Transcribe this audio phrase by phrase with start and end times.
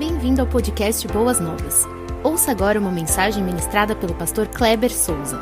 [0.00, 1.84] Bem-vindo ao podcast Boas Novas.
[2.24, 5.38] Ouça agora uma mensagem ministrada pelo pastor Kleber Souza.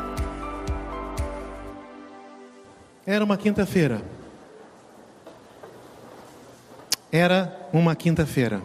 [3.05, 4.01] Era uma quinta-feira.
[7.09, 8.61] Era uma quinta-feira.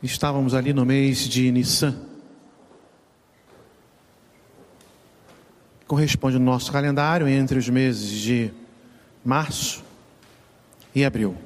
[0.00, 2.00] Estávamos ali no mês de Nissan.
[5.84, 8.54] Corresponde no nosso calendário entre os meses de
[9.24, 9.82] março
[10.94, 11.36] e abril.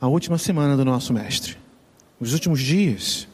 [0.00, 1.56] A última semana do nosso mestre,
[2.18, 3.28] os últimos dias.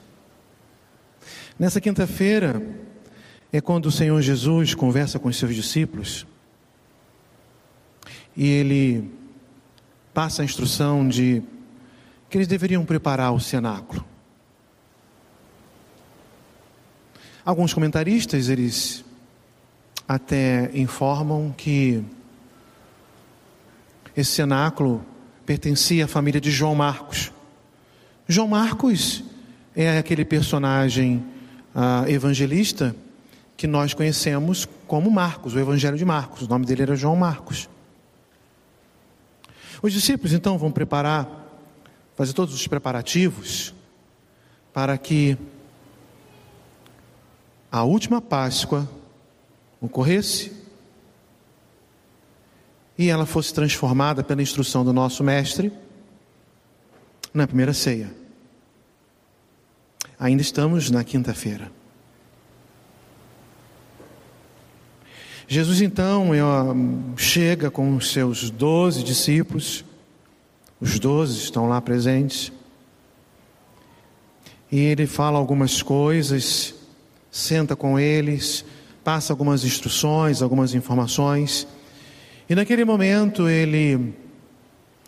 [1.59, 2.63] Nessa quinta-feira
[3.51, 6.27] é quando o Senhor Jesus conversa com os seus discípulos
[8.37, 9.11] e ele
[10.13, 11.43] passa a instrução de
[12.29, 14.05] que eles deveriam preparar o cenáculo.
[17.45, 19.03] Alguns comentaristas eles
[20.09, 22.03] até informam que
[24.17, 25.05] esse cenáculo
[25.45, 27.31] pertencia à família de João Marcos.
[28.27, 29.23] João Marcos
[29.77, 31.23] é aquele personagem
[31.75, 32.97] uh, evangelista
[33.57, 36.43] que nós conhecemos como Marcos, o Evangelho de Marcos.
[36.43, 37.69] O nome dele era João Marcos.
[39.83, 41.29] Os discípulos então vão preparar,
[42.17, 43.75] fazer todos os preparativos
[44.73, 45.37] para que
[47.71, 48.89] a última Páscoa
[49.81, 50.53] ocorresse
[52.97, 55.73] e ela fosse transformada pela instrução do nosso Mestre
[57.33, 58.13] na primeira ceia.
[60.19, 61.71] Ainda estamos na quinta-feira.
[65.47, 66.31] Jesus então
[67.17, 69.85] chega com os seus doze discípulos,
[70.81, 72.53] os doze estão lá presentes,
[74.71, 76.75] e ele fala algumas coisas,
[77.31, 78.65] senta com eles,
[79.09, 81.67] passa algumas instruções, algumas informações,
[82.47, 84.15] e naquele momento ele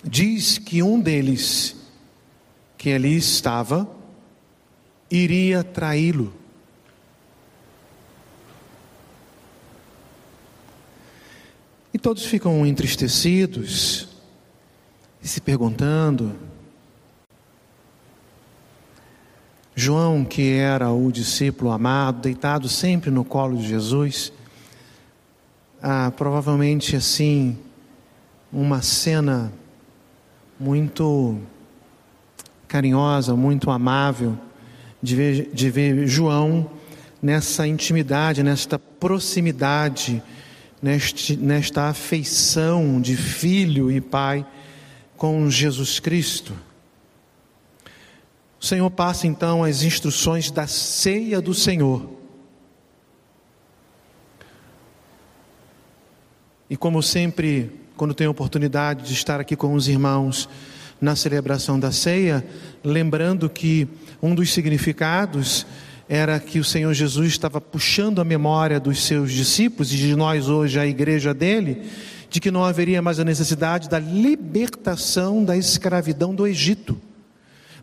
[0.03, 1.77] diz que um deles,
[2.79, 3.86] que ali estava,
[5.11, 6.33] iria traí-lo.
[11.92, 14.08] E todos ficam entristecidos
[15.23, 16.35] e se perguntando.
[19.75, 24.33] João, que era o discípulo amado, deitado sempre no colo de Jesus,
[25.83, 27.57] ah, provavelmente assim,
[28.53, 29.53] uma cena
[30.59, 31.39] muito
[32.69, 34.36] carinhosa, muito amável,
[35.03, 36.70] de ver, de ver João
[37.23, 40.23] nessa intimidade, nesta proximidade,
[40.83, 44.45] neste, nesta afeição de filho e pai
[45.17, 46.53] com Jesus Cristo.
[48.61, 52.07] O Senhor passa então as instruções da ceia do Senhor.
[56.69, 60.47] E como sempre, quando tenho oportunidade de estar aqui com os irmãos
[61.01, 62.47] na celebração da ceia,
[62.85, 63.89] lembrando que
[64.23, 65.67] um dos significados
[66.07, 70.51] era que o Senhor Jesus estava puxando a memória dos seus discípulos e de nós
[70.51, 71.89] hoje, a igreja dele,
[72.29, 77.01] de que não haveria mais a necessidade da libertação da escravidão do Egito.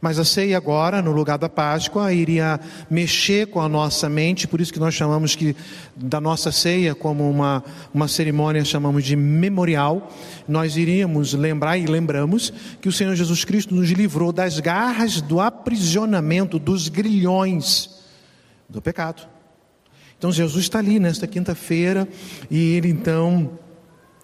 [0.01, 2.59] Mas a ceia agora, no lugar da Páscoa, iria
[2.89, 5.55] mexer com a nossa mente, por isso que nós chamamos que
[5.95, 7.63] da nossa ceia como uma,
[7.93, 10.11] uma cerimônia, chamamos de memorial.
[10.47, 15.39] Nós iríamos lembrar e lembramos que o Senhor Jesus Cristo nos livrou das garras do
[15.39, 17.89] aprisionamento, dos grilhões
[18.69, 19.27] do pecado.
[20.17, 22.07] Então Jesus está ali nesta quinta-feira
[22.49, 23.51] e ele então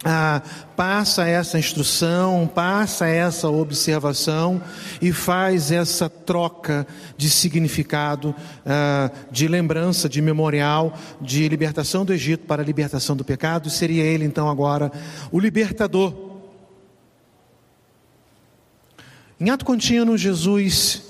[0.02, 0.42] ah,
[0.76, 4.62] passa essa instrução, passa essa observação
[5.00, 8.34] e faz essa troca de significado,
[8.66, 13.70] ah, de lembrança, de memorial, de libertação do Egito para a libertação do pecado.
[13.70, 14.92] Seria ele então agora
[15.32, 16.32] o libertador.
[19.40, 21.02] Em ato contínuo, Jesus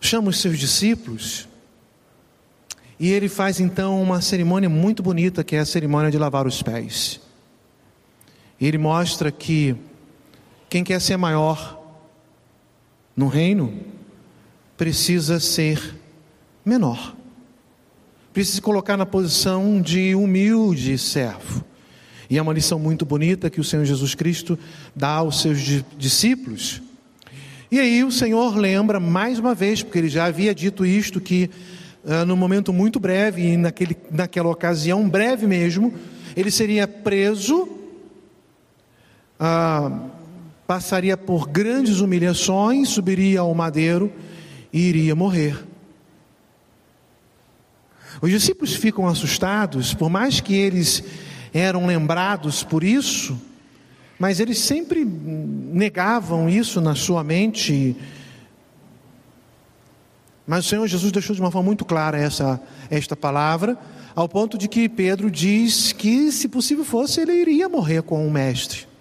[0.00, 1.48] chama os seus discípulos
[2.98, 6.62] e ele faz então uma cerimônia muito bonita, que é a cerimônia de lavar os
[6.62, 7.20] pés.
[8.66, 9.74] Ele mostra que
[10.70, 11.82] quem quer ser maior
[13.16, 13.76] no reino
[14.76, 15.96] precisa ser
[16.64, 17.16] menor.
[18.32, 21.64] Precisa se colocar na posição de humilde servo.
[22.30, 24.56] E é uma lição muito bonita que o Senhor Jesus Cristo
[24.94, 25.58] dá aos seus
[25.98, 26.80] discípulos.
[27.68, 31.50] E aí o Senhor lembra mais uma vez, porque ele já havia dito isto, que
[32.04, 35.92] uh, no momento muito breve, e naquele, naquela ocasião, breve mesmo,
[36.36, 37.81] ele seria preso
[39.44, 39.90] ah,
[40.68, 44.12] passaria por grandes humilhações, subiria ao madeiro
[44.72, 45.58] e iria morrer.
[48.20, 51.02] Os discípulos ficam assustados, por mais que eles
[51.52, 53.36] eram lembrados por isso,
[54.16, 57.96] mas eles sempre negavam isso na sua mente.
[60.46, 63.76] Mas o Senhor Jesus deixou de uma forma muito clara essa, esta palavra,
[64.14, 68.30] ao ponto de que Pedro diz que, se possível fosse, ele iria morrer com o
[68.30, 68.91] Mestre.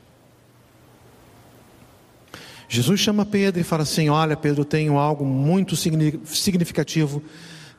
[2.74, 7.22] Jesus chama Pedro e fala assim: Olha, Pedro, tenho algo muito significativo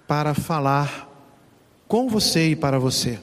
[0.07, 1.09] para falar
[1.89, 3.19] com você e para você.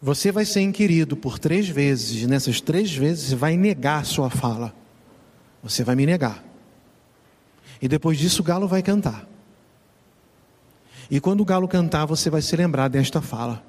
[0.00, 4.72] Você vai ser inquirido por três vezes, e nessas três vezes vai negar sua fala.
[5.64, 6.44] Você vai me negar.
[7.82, 9.28] E depois disso o galo vai cantar.
[11.10, 13.64] E quando o galo cantar, você vai se lembrar desta fala.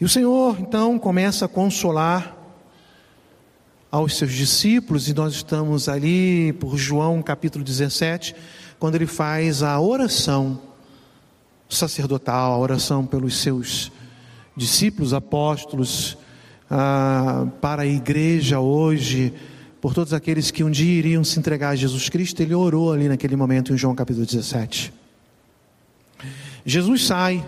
[0.00, 2.36] E o Senhor então começa a consolar
[3.90, 8.34] aos seus discípulos, e nós estamos ali por João capítulo 17,
[8.76, 10.60] quando ele faz a oração
[11.68, 13.92] sacerdotal, a oração pelos seus
[14.56, 16.18] discípulos, apóstolos,
[16.68, 19.32] ah, para a igreja hoje,
[19.80, 23.08] por todos aqueles que um dia iriam se entregar a Jesus Cristo, ele orou ali
[23.08, 24.92] naquele momento em João capítulo 17.
[26.66, 27.46] Jesus sai,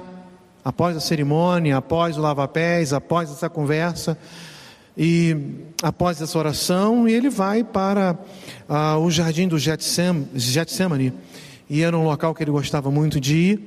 [0.66, 4.18] após a cerimônia, após o lava-pés, após essa conversa,
[4.98, 5.36] e
[5.80, 8.18] após essa oração, ele vai para
[8.68, 11.12] ah, o jardim do Getsemane,
[11.70, 13.60] e era um local que ele gostava muito de ir,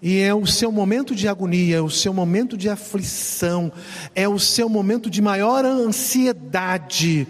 [0.00, 3.70] e é o seu momento de agonia, é o seu momento de aflição,
[4.14, 7.28] é o seu momento de maior ansiedade,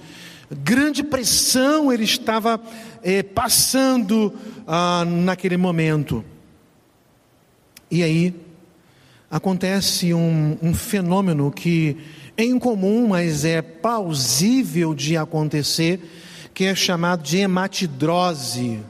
[0.49, 2.61] grande pressão ele estava
[3.03, 4.32] é, passando
[4.64, 6.25] ah, naquele momento.
[7.91, 8.48] E aí
[9.31, 11.97] acontece um, um fenômeno que
[12.37, 16.01] é incomum, mas é plausível de acontecer,
[16.55, 18.81] que é chamado de hematidrose.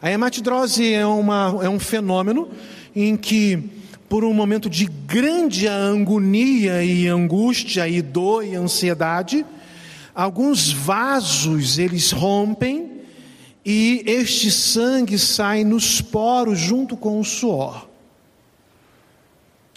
[0.00, 2.48] A hematidrose é, uma, é um fenômeno
[2.94, 3.58] em que,
[4.08, 9.44] por um momento de grande agonia e angústia e dor e ansiedade,
[10.14, 12.98] alguns vasos eles rompem
[13.64, 17.87] e este sangue sai nos poros junto com o suor.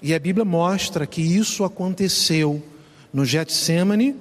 [0.01, 2.61] E a Bíblia mostra que isso aconteceu
[3.13, 4.15] no Getsemane,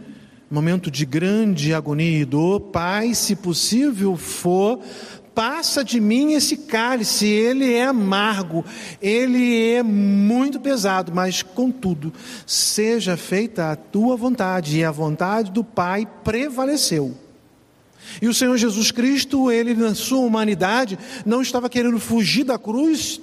[0.51, 2.61] momento de grande agonia e dor.
[2.61, 4.79] Pai, se possível for,
[5.35, 8.63] passa de mim esse cálice, ele é amargo,
[9.01, 12.13] ele é muito pesado, mas contudo,
[12.45, 17.17] seja feita a tua vontade, e a vontade do Pai prevaleceu.
[18.21, 23.19] E o Senhor Jesus Cristo, ele na sua humanidade, não estava querendo fugir da cruz,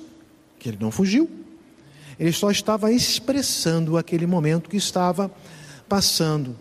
[0.58, 1.30] que ele não fugiu,
[2.20, 5.32] ele só estava expressando aquele momento que estava
[5.88, 6.56] passando.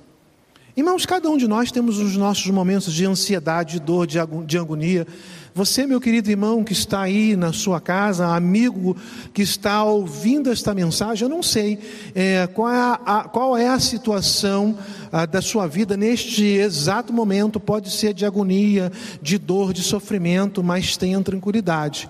[0.76, 5.06] Irmãos, cada um de nós temos os nossos momentos de ansiedade, de dor, de agonia.
[5.54, 8.94] Você, meu querido irmão que está aí na sua casa, amigo
[9.32, 11.78] que está ouvindo esta mensagem, eu não sei
[12.14, 14.76] é, qual, é a, qual, é a, situação
[15.10, 17.58] a, da sua vida neste exato momento.
[17.58, 18.92] Pode ser de agonia,
[19.22, 22.06] de dor, de sofrimento, mas tenha tranquilidade.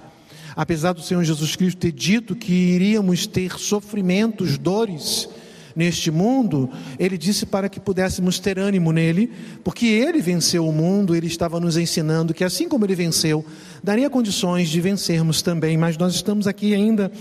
[0.56, 5.29] Apesar do Senhor Jesus Cristo ter dito que iríamos ter sofrimentos, dores,
[5.76, 9.31] neste mundo, ele disse para que pudéssemos ter ânimo nele,
[9.62, 13.44] porque ele venceu o mundo, ele estava nos ensinando que assim como ele venceu,
[13.85, 17.12] daria condições de vencermos também, mas nós estamos aqui ainda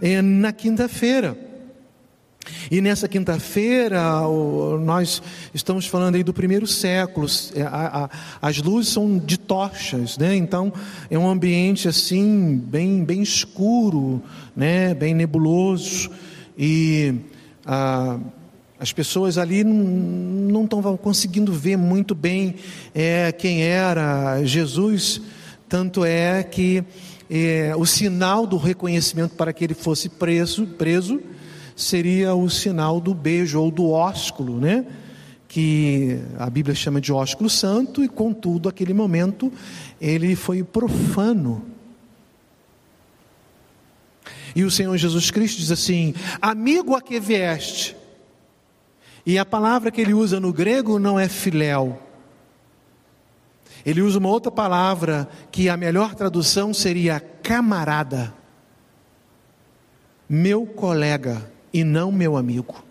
[0.00, 1.36] é, na quinta-feira.
[2.70, 4.00] E nessa quinta-feira,
[4.80, 7.62] nós estamos falando aí do primeiro século, é,
[8.40, 10.34] as luzes são de tochas, né?
[10.34, 10.72] então
[11.10, 14.22] é um ambiente assim, bem, bem escuro,
[14.56, 14.94] né?
[14.94, 16.10] bem nebuloso,
[16.56, 17.14] e
[17.66, 18.18] ah,
[18.78, 22.54] as pessoas ali não estão conseguindo ver muito bem
[22.94, 25.20] é, quem era Jesus,
[25.68, 26.82] tanto é que
[27.30, 31.20] é, o sinal do reconhecimento para que ele fosse preso, preso
[31.76, 34.86] seria o sinal do beijo ou do ósculo, né?
[35.46, 39.52] que a Bíblia chama de ósculo santo, e contudo, aquele momento,
[40.00, 41.74] ele foi profano
[44.54, 47.96] e o Senhor Jesus Cristo diz assim: Amigo a que vieste.
[49.26, 51.98] E a palavra que ele usa no grego não é filéu.
[53.84, 58.34] Ele usa uma outra palavra que a melhor tradução seria camarada.
[60.28, 62.84] Meu colega e não meu amigo.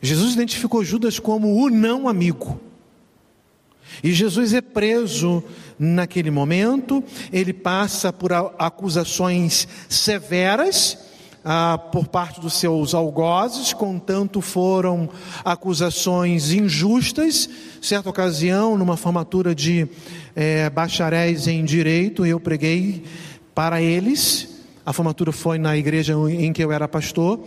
[0.00, 2.58] Jesus identificou Judas como o não amigo.
[4.02, 5.44] E Jesus é preso
[5.78, 10.98] naquele momento, ele passa por acusações severas,
[11.44, 15.10] ah, por parte dos seus algozes, contanto foram
[15.44, 17.48] acusações injustas.
[17.82, 19.86] Certa ocasião, numa formatura de
[20.34, 23.04] eh, bacharéis em direito, eu preguei
[23.54, 24.53] para eles.
[24.86, 27.40] A formatura foi na igreja em que eu era pastor,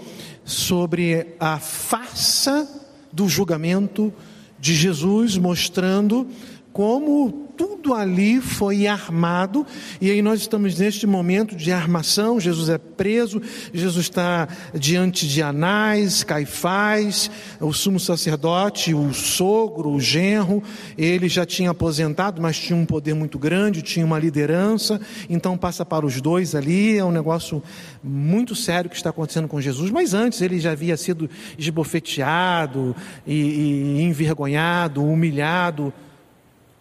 [0.43, 2.67] sobre a farsa
[3.11, 4.11] do julgamento
[4.59, 6.27] de Jesus, mostrando
[6.73, 9.65] como tudo ali foi armado,
[9.99, 12.39] e aí nós estamos neste momento de armação.
[12.39, 13.41] Jesus é preso,
[13.73, 20.61] Jesus está diante de Anás, Caifás, o sumo sacerdote, o sogro, o genro.
[20.95, 25.83] Ele já tinha aposentado, mas tinha um poder muito grande, tinha uma liderança, então passa
[25.83, 26.97] para os dois ali.
[26.97, 27.63] É um negócio
[28.03, 32.95] muito sério que está acontecendo com Jesus, mas antes ele já havia sido esbofeteado
[33.25, 35.91] e, e envergonhado, humilhado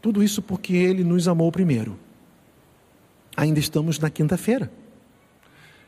[0.07, 1.99] tudo isso porque Ele nos amou primeiro.
[3.37, 4.71] Ainda estamos na quinta-feira.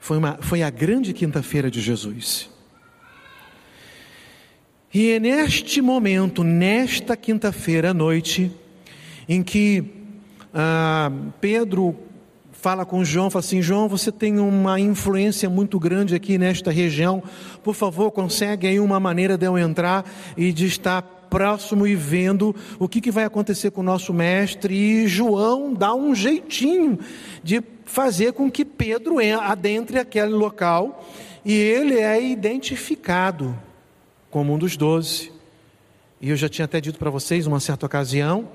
[0.01, 2.51] Foi, uma, foi a grande quinta-feira de Jesus.
[4.93, 8.51] E é neste momento, nesta quinta-feira à noite,
[9.29, 9.85] em que
[10.53, 11.95] ah, Pedro
[12.51, 17.23] fala com João, fala assim: João, você tem uma influência muito grande aqui nesta região,
[17.63, 20.05] por favor, consegue aí uma maneira de eu entrar
[20.37, 24.75] e de estar próximo e vendo o que, que vai acontecer com o nosso mestre.
[24.75, 26.99] E João dá um jeitinho
[27.43, 31.05] de fazer com que Pedro adentre aquele local
[31.45, 33.57] e ele é identificado
[34.31, 35.33] como um dos doze.
[36.21, 38.49] E eu já tinha até dito para vocês, uma certa ocasião,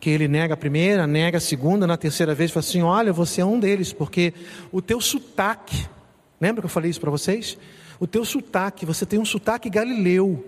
[0.00, 3.40] que ele nega a primeira, nega a segunda, na terceira vez fala assim: Olha, você
[3.40, 4.34] é um deles, porque
[4.72, 5.86] o teu sotaque,
[6.40, 7.56] lembra que eu falei isso para vocês?
[7.98, 10.44] O teu sotaque, você tem um sotaque galileu.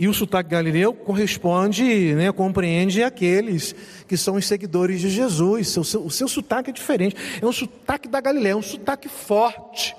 [0.00, 3.74] E o sotaque galileu corresponde, né, compreende aqueles
[4.08, 5.76] que são os seguidores de Jesus.
[5.76, 7.14] O seu, o seu sotaque é diferente.
[7.38, 9.94] É um sotaque da Galileia, é um sotaque forte.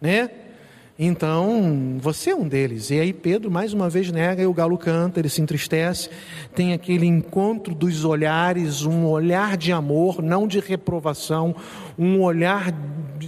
[0.00, 0.30] Né?
[0.98, 2.88] Então, você é um deles.
[2.88, 6.08] E aí Pedro mais uma vez nega e o galo canta, ele se entristece.
[6.54, 11.54] Tem aquele encontro dos olhares, um olhar de amor, não de reprovação,
[11.98, 12.72] um olhar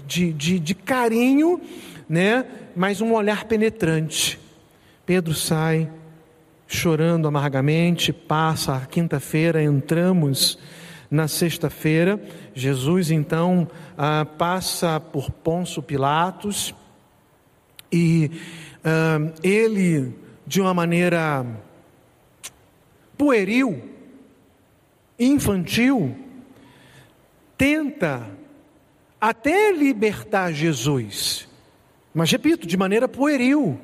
[0.06, 1.60] de, de, de carinho,
[2.08, 2.46] né?
[2.74, 4.40] mas um olhar penetrante.
[5.04, 5.88] Pedro sai,
[6.66, 10.58] chorando amargamente, passa a quinta-feira, entramos
[11.10, 12.20] na sexta-feira.
[12.54, 16.74] Jesus então ah, passa por Ponço Pilatos
[17.92, 18.30] e
[18.84, 20.14] ah, ele,
[20.46, 21.46] de uma maneira
[23.16, 23.82] pueril,
[25.18, 26.16] infantil,
[27.56, 28.28] tenta
[29.20, 31.48] até libertar Jesus,
[32.12, 33.80] mas repito, de maneira pueril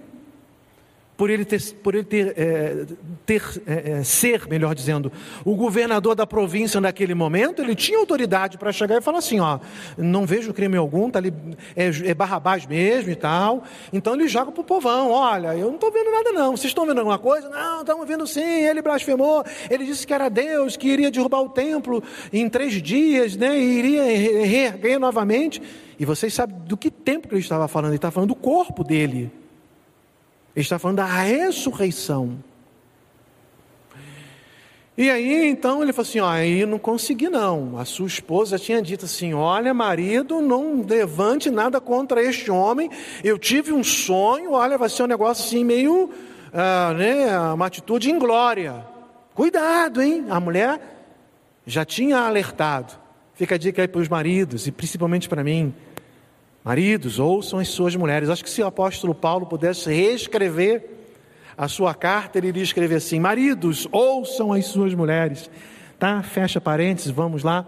[1.23, 2.85] por ele ter, por ele ter, é,
[3.25, 5.12] ter é, ser, melhor dizendo,
[5.45, 9.61] o governador da província naquele momento, ele tinha autoridade para chegar e falar assim, ó,
[9.97, 11.33] não vejo crime algum, tá ali,
[11.76, 13.62] é, é Barrabás mesmo e tal.
[13.93, 16.85] Então ele joga para o povão, olha, eu não estou vendo nada não, vocês estão
[16.85, 17.49] vendo alguma coisa?
[17.49, 21.50] Não, estamos vendo sim, ele blasfemou, ele disse que era Deus, que iria derrubar o
[21.50, 22.02] templo
[22.33, 24.02] em três dias, né, e iria
[24.45, 25.62] reerguer novamente.
[26.00, 28.83] E vocês sabem do que tempo que ele estava falando, ele estava falando do corpo
[28.83, 29.31] dele.
[30.55, 32.39] Ele está falando da ressurreição.
[34.97, 37.79] E aí, então, ele falou assim: ó, aí não consegui não.
[37.79, 42.91] A sua esposa tinha dito assim: olha, marido, não levante nada contra este homem.
[43.25, 46.11] Eu tive um sonho, olha, vai ser um negócio assim meio,
[46.53, 48.85] ah, né, uma atitude inglória.
[49.35, 50.27] Cuidado, hein?
[50.29, 50.79] A mulher
[51.67, 52.93] já tinha alertado.
[53.35, 55.75] Fica a dica aí para os maridos e principalmente para mim.
[56.64, 58.28] Maridos, ouçam as suas mulheres.
[58.28, 60.88] Acho que se o apóstolo Paulo pudesse reescrever
[61.59, 65.50] a sua carta, ele iria escrever assim: Maridos, ouçam as suas mulheres.
[65.99, 66.23] Tá?
[66.23, 67.66] Fecha parênteses, vamos lá.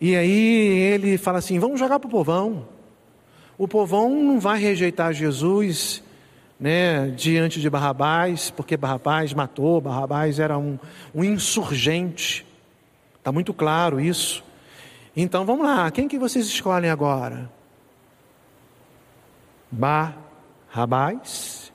[0.00, 2.66] E aí ele fala assim: vamos jogar para o povão.
[3.58, 6.02] O povão não vai rejeitar Jesus
[6.58, 10.78] né, diante de Barrabás, porque Barrabás matou, Barrabás era um,
[11.14, 12.46] um insurgente.
[13.18, 14.42] Está muito claro isso.
[15.14, 17.50] Então vamos lá, quem que vocês escolhem agora?
[19.72, 21.72] Barrabás.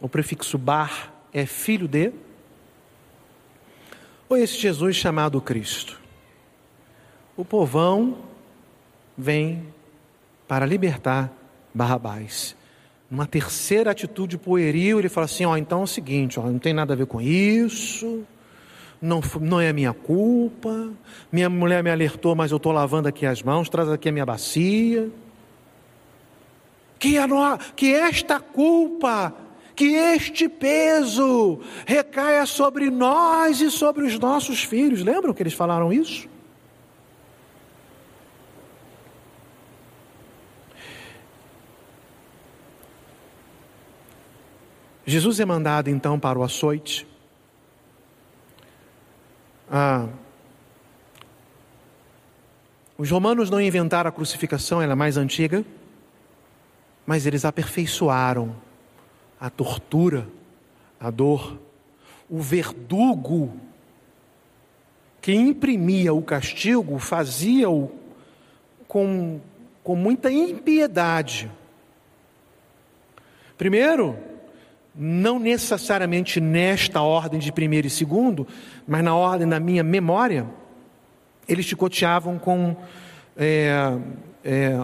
[0.00, 2.12] O prefixo bar é filho de.
[4.28, 5.98] Ou esse Jesus chamado Cristo?
[7.36, 8.18] O povão
[9.16, 9.66] vem
[10.46, 11.32] para libertar
[11.72, 12.54] Barrabás.
[13.10, 16.74] Numa terceira atitude pueril, ele fala assim: ó, então é o seguinte, ó, não tem
[16.74, 18.24] nada a ver com isso,
[19.04, 20.90] não, não é minha culpa,
[21.30, 24.24] minha mulher me alertou, mas eu estou lavando aqui as mãos, traz aqui a minha
[24.24, 25.10] bacia.
[26.98, 29.34] Que, a, que esta culpa,
[29.76, 35.02] que este peso recaia sobre nós e sobre os nossos filhos.
[35.02, 36.26] Lembram que eles falaram isso?
[45.06, 47.06] Jesus é mandado então para o açoite
[49.70, 50.08] ah,
[52.96, 55.64] os romanos não inventaram a crucificação, ela é mais antiga,
[57.06, 58.54] mas eles aperfeiçoaram
[59.40, 60.26] a tortura,
[61.00, 61.58] a dor,
[62.30, 63.54] o verdugo
[65.20, 67.90] que imprimia o castigo fazia-o
[68.86, 69.40] com,
[69.82, 71.50] com muita impiedade.
[73.56, 74.16] Primeiro,
[74.94, 78.46] não necessariamente nesta ordem de primeiro e segundo,
[78.86, 80.46] mas na ordem da minha memória,
[81.48, 82.76] eles chicoteavam com
[83.36, 83.98] é,
[84.44, 84.78] é,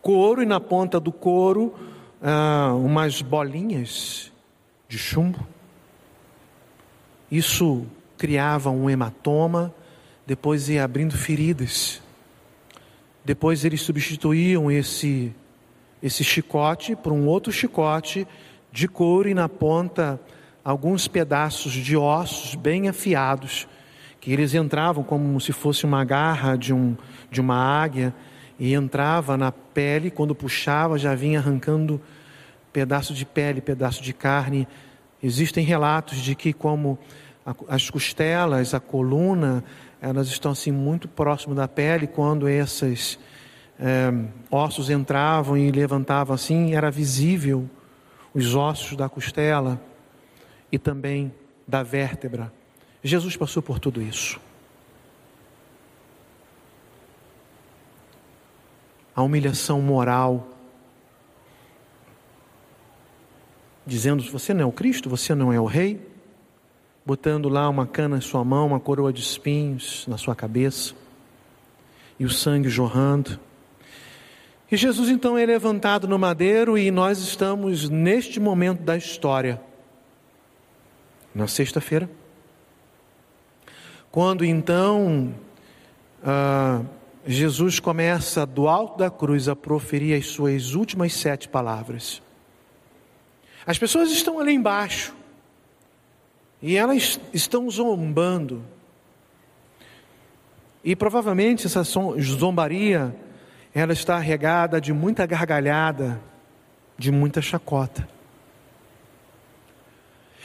[0.00, 1.74] couro e na ponta do couro
[2.22, 4.32] ah, umas bolinhas
[4.88, 5.44] de chumbo.
[7.30, 7.84] Isso
[8.16, 9.74] criava um hematoma,
[10.26, 12.00] depois ia abrindo feridas.
[13.24, 15.34] Depois eles substituíam esse,
[16.02, 18.26] esse chicote por um outro chicote
[18.74, 20.20] de couro e na ponta
[20.64, 23.68] alguns pedaços de ossos bem afiados,
[24.20, 26.96] que eles entravam como se fosse uma garra de, um,
[27.30, 28.12] de uma águia
[28.58, 32.00] e entrava na pele, quando puxava já vinha arrancando
[32.72, 34.66] pedaço de pele, pedaço de carne.
[35.22, 36.98] Existem relatos de que como
[37.68, 39.62] as costelas, a coluna,
[40.02, 42.08] elas estão assim muito próximo da pele.
[42.08, 43.20] Quando esses
[43.78, 44.12] é,
[44.50, 47.70] ossos entravam e levantavam assim, era visível
[48.34, 49.80] os ossos da costela
[50.70, 51.32] e também
[51.66, 52.52] da vértebra.
[53.02, 54.40] Jesus passou por tudo isso.
[59.14, 60.48] A humilhação moral,
[63.86, 66.14] dizendo: você não é o Cristo, você não é o Rei
[67.06, 70.94] botando lá uma cana em sua mão, uma coroa de espinhos na sua cabeça,
[72.18, 73.38] e o sangue jorrando.
[74.70, 79.60] E Jesus então é levantado no madeiro, e nós estamos neste momento da história,
[81.34, 82.08] na sexta-feira,
[84.10, 85.34] quando então
[86.22, 86.82] ah,
[87.26, 92.22] Jesus começa do alto da cruz a proferir as suas últimas sete palavras.
[93.66, 95.14] As pessoas estão ali embaixo,
[96.62, 98.64] e elas estão zombando.
[100.82, 103.14] E provavelmente essa zombaria
[103.74, 106.20] ela está regada de muita gargalhada,
[106.96, 108.08] de muita chacota.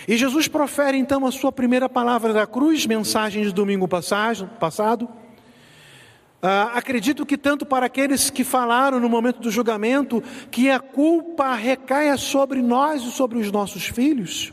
[0.08, 5.08] E Jesus profere então a sua primeira palavra da cruz, mensagem de domingo passado.
[6.42, 11.54] Ah, acredito que tanto para aqueles que falaram no momento do julgamento, que a culpa
[11.54, 14.52] recaia sobre nós e sobre os nossos filhos.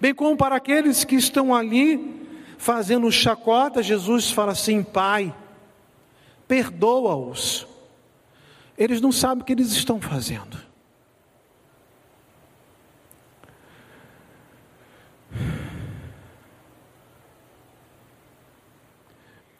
[0.00, 2.26] Bem como para aqueles que estão ali
[2.58, 5.32] fazendo chacota, Jesus fala assim: Pai,
[6.48, 7.73] perdoa-os.
[8.76, 10.58] Eles não sabem o que eles estão fazendo.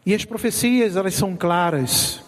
[0.07, 2.23] E as profecias, elas são claras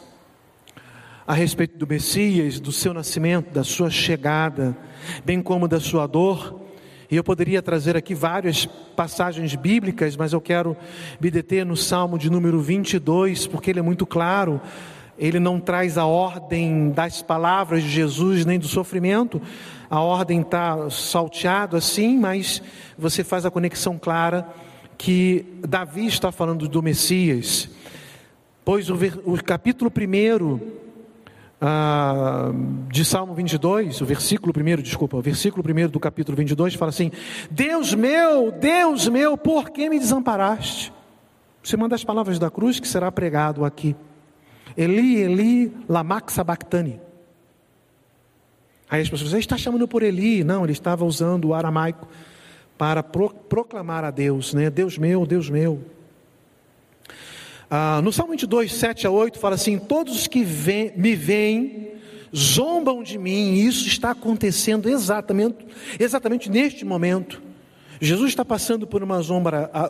[1.27, 4.77] a respeito do Messias, do seu nascimento, da sua chegada,
[5.25, 6.66] bem como da sua dor
[7.11, 10.77] e eu poderia trazer aqui várias passagens bíblicas, mas eu quero
[11.20, 14.61] me deter no Salmo de número 22, porque ele é muito claro.
[15.18, 19.40] Ele não traz a ordem das palavras de Jesus nem do sofrimento.
[19.88, 22.62] A ordem está salteado assim, mas
[22.98, 24.46] você faz a conexão clara
[24.98, 27.70] que Davi está falando do Messias.
[28.64, 30.61] Pois o, o capítulo 1
[31.61, 32.50] ah,
[32.90, 37.11] de Salmo 22, o versículo 1, desculpa, o versículo 1 do capítulo 22 fala assim:
[37.50, 40.92] Deus meu, Deus meu, por que me desamparaste?
[41.62, 43.96] Você manda as palavras da cruz que será pregado aqui.
[44.77, 47.01] Eli, Eli, lamak sabachthani.
[48.89, 50.45] Aí as pessoas, ele está chamando por Eli.
[50.45, 52.07] Não, ele estava usando o aramaico
[52.79, 54.71] para pro, proclamar a Deus, né?
[54.71, 55.83] Deus meu, Deus meu.
[57.71, 61.97] Ah, no Salmo 22, 7 a 8, fala assim: Todos os que vem, me veem
[62.35, 65.67] zombam de mim, e isso está acontecendo exatamente,
[65.99, 67.43] exatamente neste momento.
[68.00, 69.20] Jesus está passando por uma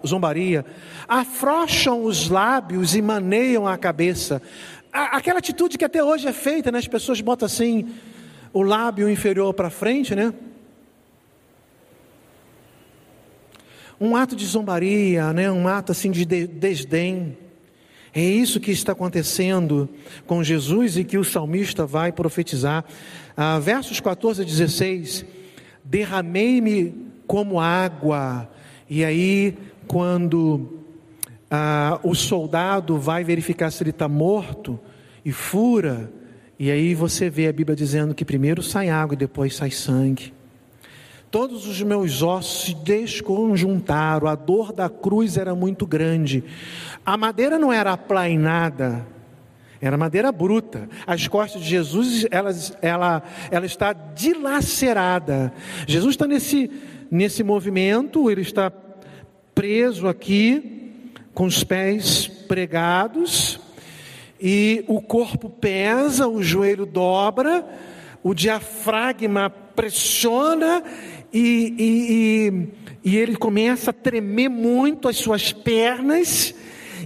[0.06, 0.64] zombaria,
[1.08, 4.40] afrouxam os lábios e maneiam a cabeça.
[4.92, 6.78] Aquela atitude que até hoje é feita, né?
[6.78, 7.88] as pessoas botam assim
[8.52, 10.32] o lábio inferior para frente, né?
[14.00, 15.50] Um ato de zombaria, né?
[15.50, 17.36] um ato assim de desdém.
[18.14, 19.88] É isso que está acontecendo
[20.26, 22.82] com Jesus e que o salmista vai profetizar.
[23.36, 25.26] Ah, versos 14 a 16:
[25.84, 28.48] Derramei-me como água.
[28.88, 30.80] E aí, quando
[31.50, 34.78] ah, o soldado vai verificar se ele está morto
[35.24, 36.10] e fura,
[36.58, 40.32] e aí você vê a Bíblia dizendo que primeiro sai água e depois sai sangue.
[41.30, 46.42] Todos os meus ossos se desconjuntaram, a dor da cruz era muito grande.
[47.04, 49.06] A madeira não era aplainada,
[49.80, 50.88] era madeira bruta.
[51.06, 55.52] As costas de Jesus, ela, ela, ela está dilacerada.
[55.86, 56.70] Jesus está nesse,
[57.10, 58.72] nesse movimento, ele está
[59.54, 63.60] preso aqui, com os pés pregados,
[64.40, 67.64] e o corpo pesa, o joelho dobra,
[68.22, 70.82] o diafragma pressiona
[71.32, 76.54] e, e, e, e ele começa a tremer muito as suas pernas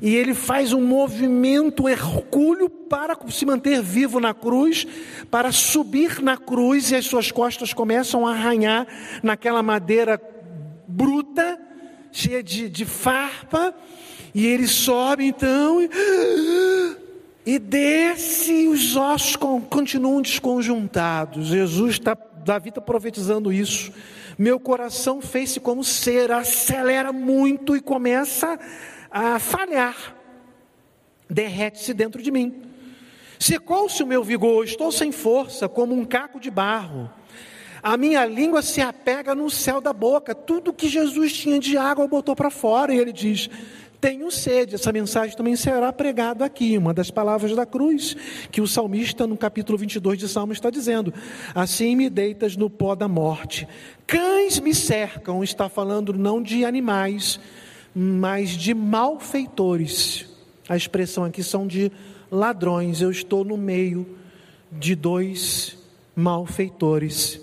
[0.03, 4.87] e ele faz um movimento hercúleo para se manter vivo na cruz,
[5.31, 8.87] para subir na cruz e as suas costas começam a arranhar
[9.23, 10.21] naquela madeira
[10.89, 11.59] bruta,
[12.11, 13.75] cheia de, de farpa,
[14.35, 15.91] e ele sobe então e,
[17.45, 21.49] e desce, e os ossos continuam desconjuntados.
[21.49, 23.93] Jesus está, Davi está profetizando isso.
[24.39, 28.59] Meu coração fez-se como ser, acelera muito e começa a
[29.39, 30.17] falhar,
[31.29, 32.63] derrete-se dentro de mim.
[33.39, 37.11] Secou-se o meu vigor, estou sem força, como um caco de barro.
[37.83, 40.35] A minha língua se apega no céu da boca.
[40.35, 42.93] Tudo que Jesus tinha de água botou para fora.
[42.93, 43.49] E ele diz:
[43.99, 44.75] Tenho sede.
[44.75, 46.77] Essa mensagem também será pregada aqui.
[46.77, 48.15] Uma das palavras da cruz
[48.51, 51.13] que o salmista, no capítulo 22 de Salmo, está dizendo:
[51.55, 53.67] Assim me deitas no pó da morte.
[54.07, 55.43] Cães me cercam.
[55.43, 57.41] Está falando não de animais,
[57.95, 60.27] mas de malfeitores.
[60.69, 61.91] A expressão aqui são de
[62.31, 63.01] ladrões.
[63.01, 64.17] Eu estou no meio
[64.71, 65.77] de dois
[66.15, 67.41] malfeitores.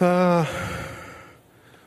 [0.00, 0.44] Ah,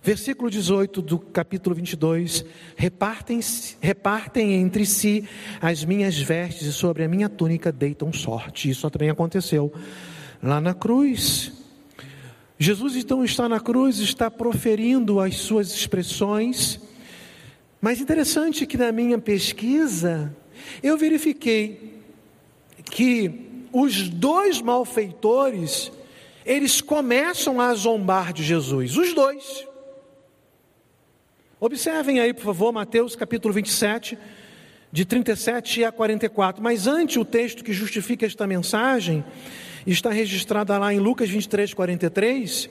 [0.02, 3.40] versículo 18 do capítulo 22: repartem,
[3.82, 5.28] repartem entre si
[5.62, 8.70] as minhas vestes e sobre a minha túnica deitam sorte.
[8.70, 9.72] Isso também aconteceu
[10.42, 11.59] lá na cruz.
[12.62, 16.78] Jesus então está na cruz, está proferindo as suas expressões,
[17.80, 20.36] mas interessante que na minha pesquisa
[20.84, 22.02] eu verifiquei
[22.92, 25.90] que os dois malfeitores
[26.46, 29.66] eles começam a zombar de Jesus, os dois.
[31.62, 34.18] Observem aí, por favor, Mateus capítulo 27,
[34.92, 36.62] de 37 a 44.
[36.62, 39.24] Mas antes, o texto que justifica esta mensagem
[39.92, 42.70] está registrada lá em Lucas 23, 43,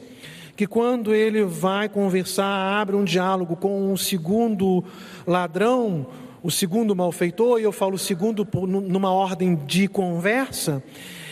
[0.57, 4.85] que quando ele vai conversar, abre um diálogo com um segundo
[5.26, 6.07] ladrão,
[6.42, 10.83] o segundo malfeitor, e eu falo segundo numa ordem de conversa,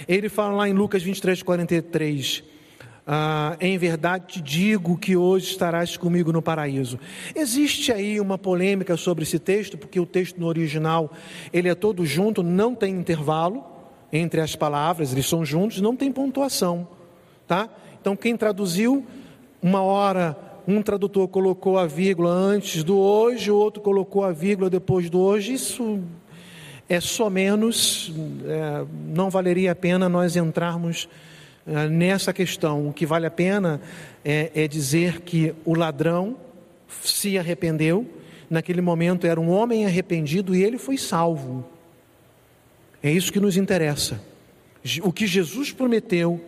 [0.09, 2.43] ele fala lá em Lucas 23, 43.
[3.07, 6.99] Ah, em verdade te digo que hoje estarás comigo no paraíso.
[7.33, 11.13] Existe aí uma polêmica sobre esse texto, porque o texto no original
[11.53, 13.76] ele é todo junto, não tem intervalo
[14.13, 16.87] entre as palavras, eles são juntos, não tem pontuação,
[17.47, 17.69] tá?
[18.01, 19.05] Então quem traduziu,
[19.61, 24.69] uma hora um tradutor colocou a vírgula antes do hoje, o outro colocou a vírgula
[24.69, 26.01] depois do hoje, isso
[26.89, 28.13] é só menos,
[28.45, 31.09] é, não valeria a pena nós entrarmos
[31.67, 32.89] é, nessa questão.
[32.89, 33.81] O que vale a pena
[34.25, 36.37] é, é dizer que o ladrão
[37.03, 38.07] se arrependeu,
[38.49, 41.65] naquele momento era um homem arrependido e ele foi salvo.
[43.03, 44.21] É isso que nos interessa.
[45.03, 46.41] O que Jesus prometeu,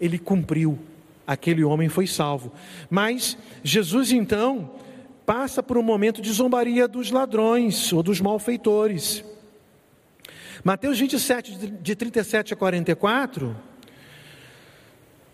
[0.00, 0.78] ele cumpriu.
[1.26, 2.52] Aquele homem foi salvo.
[2.90, 4.72] Mas Jesus então
[5.24, 9.24] passa por um momento de zombaria dos ladrões ou dos malfeitores.
[10.64, 13.56] Mateus 27, de 37 a 44.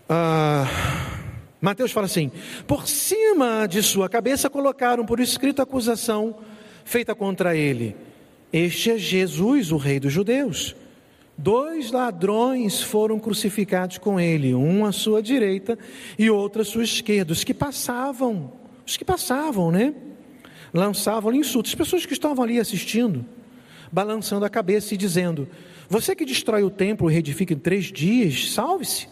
[0.08, 0.66] Ah,
[1.60, 2.30] Mateus fala assim:
[2.66, 6.38] Por cima de sua cabeça colocaram por escrito acusação
[6.84, 8.07] feita contra ele
[8.52, 10.74] este é Jesus, o Rei dos Judeus.
[11.36, 15.78] Dois ladrões foram crucificados com ele, um à sua direita
[16.18, 17.32] e outro à sua esquerda.
[17.32, 18.52] Os que passavam,
[18.84, 19.94] os que passavam, né?
[20.74, 21.70] Lançavam insultos.
[21.70, 23.24] As pessoas que estavam ali assistindo,
[23.92, 25.48] balançando a cabeça e dizendo:
[25.88, 29.08] Você que destrói o templo e reedifica em três dias, salve-se.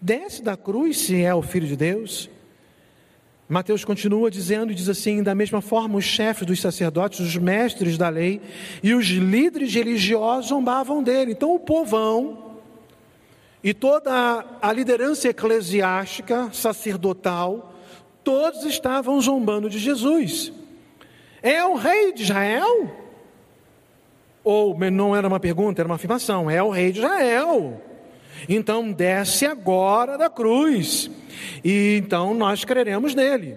[0.00, 2.30] Desce da cruz se é o Filho de Deus.
[3.48, 7.98] Mateus continua dizendo e diz assim: da mesma forma, os chefes dos sacerdotes, os mestres
[7.98, 8.40] da lei
[8.82, 11.32] e os líderes religiosos zombavam dele.
[11.32, 12.56] Então, o povão
[13.62, 17.74] e toda a liderança eclesiástica, sacerdotal,
[18.24, 20.52] todos estavam zombando de Jesus.
[21.42, 22.90] É o rei de Israel?
[24.44, 27.80] Ou não era uma pergunta, era uma afirmação: é o rei de Israel.
[28.48, 31.10] Então desce agora da cruz,
[31.64, 33.56] e então nós creremos nele.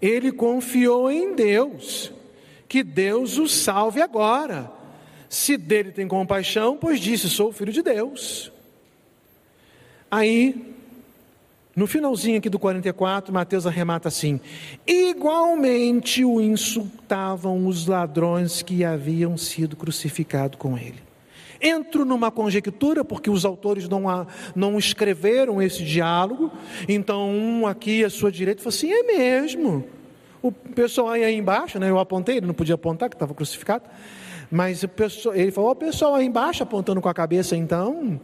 [0.00, 2.12] Ele confiou em Deus,
[2.68, 4.70] que Deus o salve agora.
[5.28, 8.52] Se dele tem compaixão, pois disse: Sou filho de Deus.
[10.10, 10.74] Aí,
[11.78, 14.40] No finalzinho aqui do 44, Mateus arremata assim:
[14.84, 21.07] igualmente o insultavam os ladrões que haviam sido crucificados com ele.
[21.60, 24.04] Entro numa conjectura, porque os autores não,
[24.54, 26.52] não escreveram esse diálogo,
[26.88, 29.84] então um aqui à sua direita falou assim: é mesmo.
[30.40, 33.84] O pessoal aí embaixo, né, eu apontei, ele não podia apontar, que estava crucificado,
[34.50, 38.20] mas o pessoal, ele falou: o pessoal aí embaixo apontando com a cabeça, então,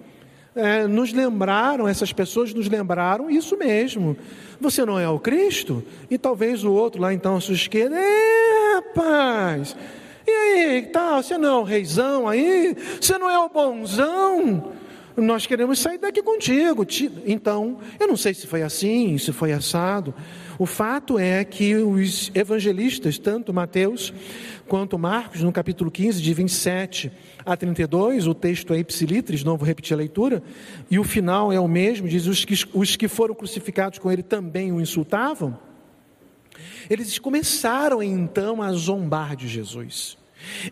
[0.54, 4.16] é, nos lembraram, essas pessoas nos lembraram isso mesmo.
[4.60, 5.82] Você não é o Cristo?
[6.08, 9.76] E talvez o outro lá então à sua esquerda, é rapaz.
[10.26, 12.74] E aí, tá, você não é o reizão aí?
[13.00, 14.72] Você não é o bonzão?
[15.16, 16.84] Nós queremos sair daqui contigo.
[17.24, 20.12] Então, eu não sei se foi assim, se foi assado.
[20.58, 24.12] O fato é que os evangelistas, tanto Mateus
[24.66, 27.12] quanto Marcos, no capítulo 15, de 27
[27.44, 30.42] a 32, o texto é ipsilitris, não vou repetir a leitura,
[30.90, 34.22] e o final é o mesmo, diz: os que, os que foram crucificados com ele
[34.22, 35.56] também o insultavam.
[36.88, 40.16] Eles começaram então a zombar de Jesus.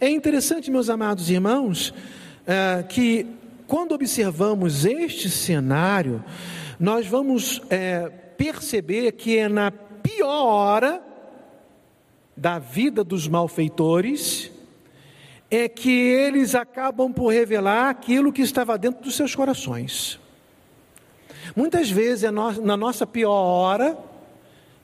[0.00, 1.94] É interessante, meus amados irmãos,
[2.46, 3.26] é, que
[3.66, 6.22] quando observamos este cenário,
[6.78, 11.02] nós vamos é, perceber que é na pior hora
[12.36, 14.50] da vida dos malfeitores
[15.50, 20.18] é que eles acabam por revelar aquilo que estava dentro dos seus corações.
[21.54, 23.98] Muitas vezes é na nossa pior hora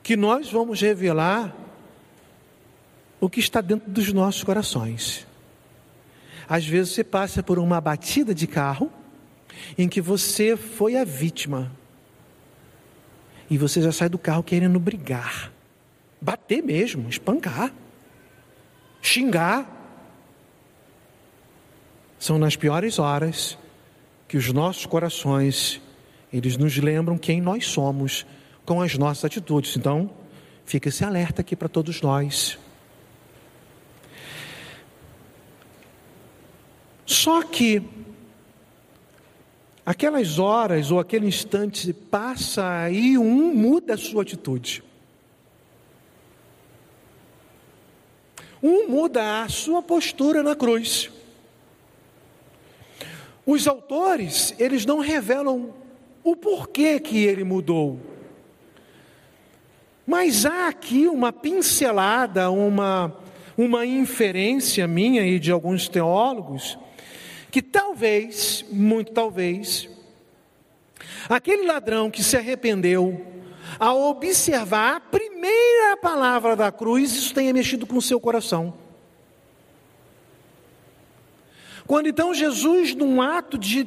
[0.09, 1.55] que nós vamos revelar
[3.21, 5.27] o que está dentro dos nossos corações.
[6.49, 8.91] Às vezes você passa por uma batida de carro
[9.77, 11.71] em que você foi a vítima
[13.51, 15.53] e você já sai do carro querendo brigar,
[16.19, 17.71] bater mesmo, espancar,
[19.03, 19.71] xingar.
[22.19, 23.59] São nas piores horas
[24.27, 25.83] que os nossos corações
[26.33, 28.25] eles nos lembram quem nós somos
[28.69, 29.75] com as nossas atitudes.
[29.79, 30.11] Então,
[30.67, 32.59] fica esse alerta aqui para todos nós.
[37.07, 37.83] Só que
[39.87, 44.85] aquelas horas ou aquele instante passa e um muda a sua atitude.
[48.63, 51.11] Um muda a sua postura na cruz.
[53.47, 55.73] Os autores, eles não revelam
[56.23, 58.08] o porquê que ele mudou.
[60.09, 63.15] Mas há aqui uma pincelada, uma,
[63.59, 66.79] uma inferência minha e de alguns teólogos,
[67.51, 69.87] que talvez, muito talvez,
[71.29, 73.23] aquele ladrão que se arrependeu,
[73.79, 78.73] ao observar a primeira palavra da cruz, isso tenha mexido com o seu coração.
[81.87, 83.87] Quando então Jesus, num ato de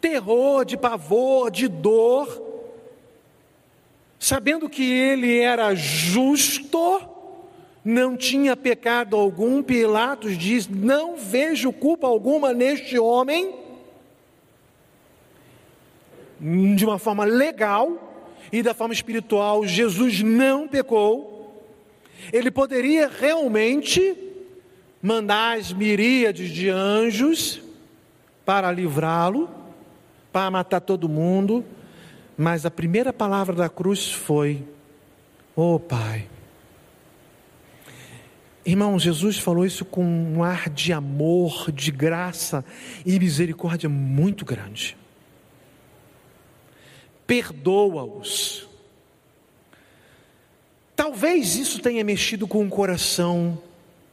[0.00, 2.45] terror, de pavor, de dor,
[4.26, 7.00] sabendo que ele era justo,
[7.84, 13.54] não tinha pecado algum, Pilatos diz: Não vejo culpa alguma neste homem,
[16.74, 21.64] de uma forma legal e da forma espiritual, Jesus não pecou.
[22.32, 24.12] Ele poderia realmente
[25.00, 27.60] mandar as miríades de anjos
[28.44, 29.48] para livrá-lo,
[30.32, 31.64] para matar todo mundo,
[32.36, 34.66] mas a primeira palavra da cruz foi:
[35.54, 36.28] Oh Pai.
[38.64, 42.64] Irmão, Jesus falou isso com um ar de amor, de graça
[43.06, 44.96] e misericórdia muito grande.
[47.26, 48.68] Perdoa-os.
[50.96, 53.62] Talvez isso tenha mexido com o coração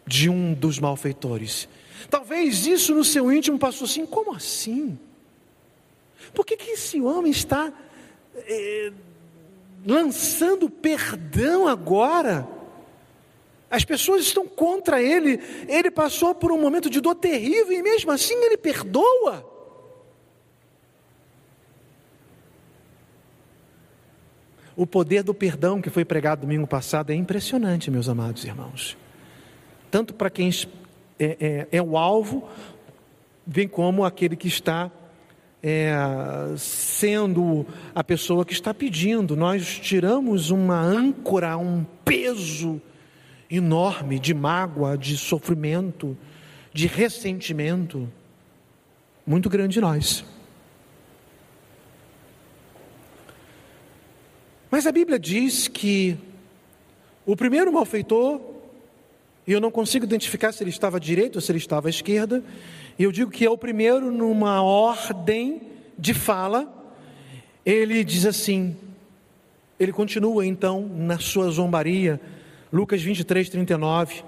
[0.05, 1.67] de um dos malfeitores.
[2.09, 4.99] Talvez isso no seu íntimo passou assim: como assim?
[6.33, 7.73] Por que, que esse homem está
[8.36, 8.91] é,
[9.86, 12.48] lançando perdão agora.
[13.69, 15.39] As pessoas estão contra ele.
[15.67, 19.52] Ele passou por um momento de dor terrível e mesmo assim ele perdoa.
[24.76, 28.98] O poder do perdão que foi pregado domingo passado é impressionante, meus amados irmãos.
[29.91, 30.50] Tanto para quem
[31.19, 32.48] é, é, é o alvo,
[33.46, 34.91] bem como aquele que está
[35.65, 35.95] é,
[36.58, 39.34] sendo a pessoa que está pedindo.
[39.34, 42.82] Nós tiramos uma âncora, um peso
[43.49, 46.17] enorme de mágoa, de sofrimento,
[46.73, 48.12] de ressentimento,
[49.26, 50.26] muito grande de nós.
[54.69, 56.17] Mas a Bíblia diz que
[57.26, 58.41] o primeiro malfeitor,
[59.47, 61.91] e eu não consigo identificar se ele estava à direita ou se ele estava à
[61.91, 62.43] esquerda,
[62.97, 65.62] e eu digo que é o primeiro numa ordem
[65.97, 66.71] de fala.
[67.65, 68.75] Ele diz assim:
[69.79, 72.19] Ele continua então na sua zombaria,
[72.71, 74.23] Lucas 23, 39.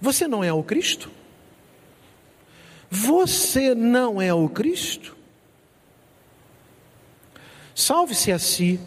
[0.00, 1.10] Você não é o Cristo?
[2.90, 5.16] Você não é o Cristo?
[7.74, 8.80] Salve-se a si,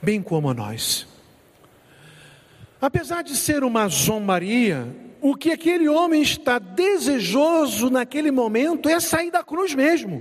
[0.00, 1.06] bem como a nós.
[2.80, 4.88] Apesar de ser uma zombaria,
[5.22, 10.20] o que aquele homem está desejoso naquele momento é sair da cruz mesmo.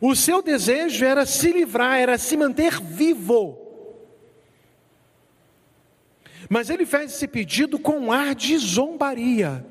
[0.00, 3.58] O seu desejo era se livrar, era se manter vivo.
[6.48, 9.66] Mas ele fez esse pedido com um ar de zombaria.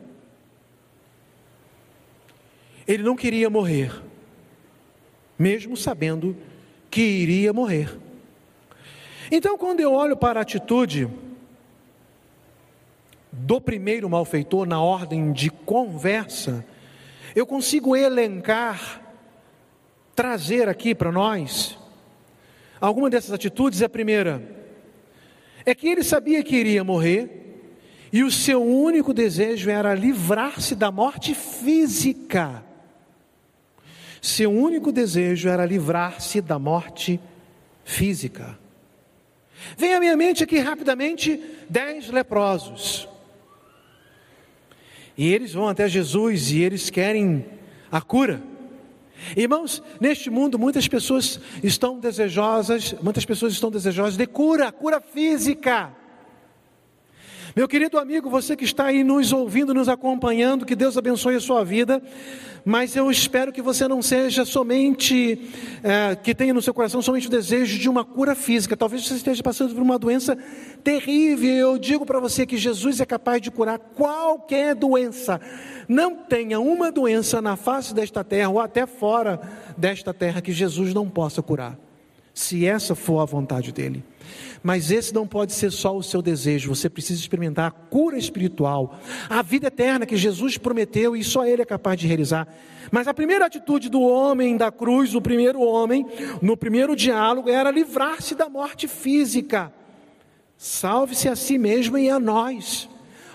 [2.86, 3.94] Ele não queria morrer,
[5.40, 6.36] mesmo sabendo
[6.90, 7.98] que iria morrer.
[9.32, 11.10] Então, quando eu olho para a atitude
[13.32, 16.66] do primeiro malfeitor na ordem de conversa,
[17.36, 19.02] eu consigo elencar,
[20.16, 21.78] trazer aqui para nós,
[22.80, 23.82] alguma dessas atitudes.
[23.82, 24.44] A primeira
[25.66, 27.38] é que ele sabia que iria morrer,
[28.12, 32.62] e o seu único desejo era livrar-se da morte física.
[34.22, 37.20] Seu único desejo era livrar-se da morte
[37.86, 38.60] física.
[39.78, 43.08] Vem à minha mente aqui rapidamente dez leprosos.
[45.22, 47.46] E eles vão até Jesus e eles querem
[47.92, 48.42] a cura.
[49.38, 55.96] Irmãos, neste mundo muitas pessoas estão desejosas, muitas pessoas estão desejosas de cura, cura física.
[57.56, 61.40] Meu querido amigo, você que está aí nos ouvindo, nos acompanhando, que Deus abençoe a
[61.40, 62.02] sua vida,
[62.64, 65.50] mas eu espero que você não seja somente,
[65.84, 68.78] é, que tenha no seu coração somente o desejo de uma cura física.
[68.78, 70.38] Talvez você esteja passando por uma doença
[70.84, 71.52] terrível.
[71.52, 75.42] Eu digo para você que Jesus é capaz de curar qualquer doença.
[75.88, 79.42] Não tenha uma doença na face desta terra ou até fora
[79.78, 81.78] desta terra que Jesus não possa curar,
[82.34, 84.04] se essa for a vontade dEle.
[84.64, 89.00] Mas esse não pode ser só o seu desejo, você precisa experimentar a cura espiritual,
[89.28, 92.48] a vida eterna que Jesus prometeu e só Ele é capaz de realizar.
[92.92, 96.06] Mas a primeira atitude do homem da cruz, do primeiro homem,
[96.42, 99.74] no primeiro diálogo, era livrar-se da morte física.
[100.58, 102.88] Salve-se a si mesmo e a nós.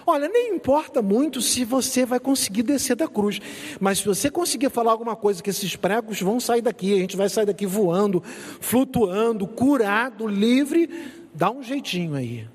[0.09, 3.41] Olha, nem importa muito se você vai conseguir descer da cruz,
[3.81, 7.17] mas se você conseguir falar alguma coisa que esses pregos vão sair daqui, a gente
[7.17, 8.23] vai sair daqui voando,
[8.61, 10.89] flutuando, curado, livre,
[11.35, 12.49] dá um jeitinho aí.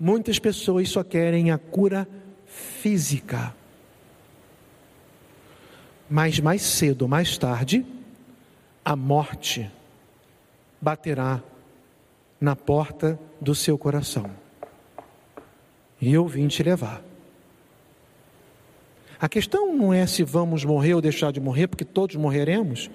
[0.00, 2.08] Muitas pessoas só querem a cura
[2.46, 3.54] física.
[6.08, 7.84] Mas mais cedo ou mais tarde,
[8.82, 9.70] a morte
[10.80, 11.42] baterá
[12.40, 14.43] na porta do seu coração
[16.00, 17.02] e eu vim te levar.
[19.20, 22.90] A questão não é se vamos morrer ou deixar de morrer, porque todos morreremos,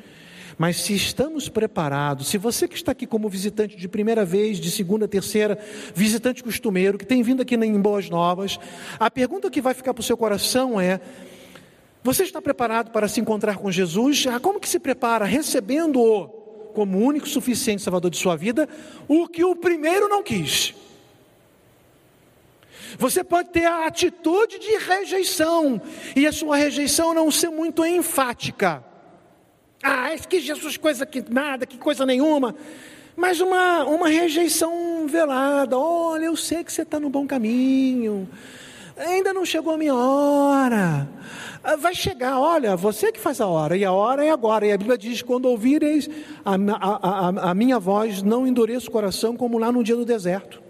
[0.58, 4.70] mas se estamos preparados, se você que está aqui como visitante de primeira vez, de
[4.70, 5.58] segunda, terceira,
[5.96, 8.60] visitante costumeiro, que tem vindo aqui em Boas Novas,
[9.00, 11.00] a pergunta que vai ficar para o seu coração é:
[12.04, 14.28] você está preparado para se encontrar com Jesus?
[14.28, 15.26] Ah, como que se prepara?
[15.26, 16.28] Recebendo-o
[16.74, 18.68] como único suficiente Salvador de sua vida,
[19.08, 20.76] o que o primeiro não quis.
[22.98, 25.82] Você pode ter a atitude de rejeição,
[26.16, 28.84] e a sua rejeição não ser muito enfática.
[29.82, 32.56] Ah, é que Jesus coisa que nada, que coisa nenhuma.
[33.16, 35.78] Mas uma, uma rejeição velada.
[35.78, 38.28] Olha, eu sei que você está no bom caminho.
[38.98, 41.08] Ainda não chegou a minha hora.
[41.64, 44.66] Ah, vai chegar, olha, você que faz a hora, e a hora é agora.
[44.66, 46.10] E a Bíblia diz: quando ouvireis
[46.44, 50.06] a, a, a, a minha voz, não endureça o coração como lá no dia do
[50.06, 50.69] deserto.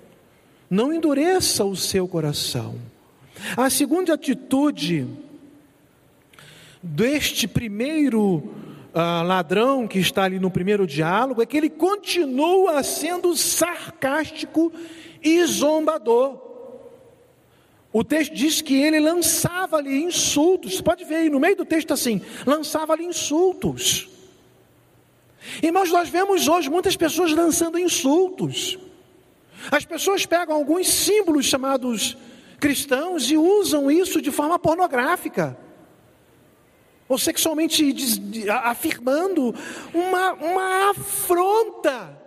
[0.69, 2.75] Não endureça o seu coração.
[3.57, 5.07] A segunda atitude
[6.83, 8.43] deste primeiro
[8.93, 14.71] uh, ladrão que está ali no primeiro diálogo é que ele continua sendo sarcástico
[15.23, 16.49] e zombador.
[17.91, 20.75] O texto diz que ele lançava ali insultos.
[20.75, 24.07] Você pode ver aí no meio do texto assim: lançava ali insultos.
[25.63, 28.77] Irmãos, nós vemos hoje muitas pessoas lançando insultos.
[29.71, 32.17] As pessoas pegam alguns símbolos chamados
[32.59, 35.57] cristãos e usam isso de forma pornográfica,
[37.07, 37.95] ou sexualmente
[38.63, 39.55] afirmando
[39.93, 42.17] uma, uma afronta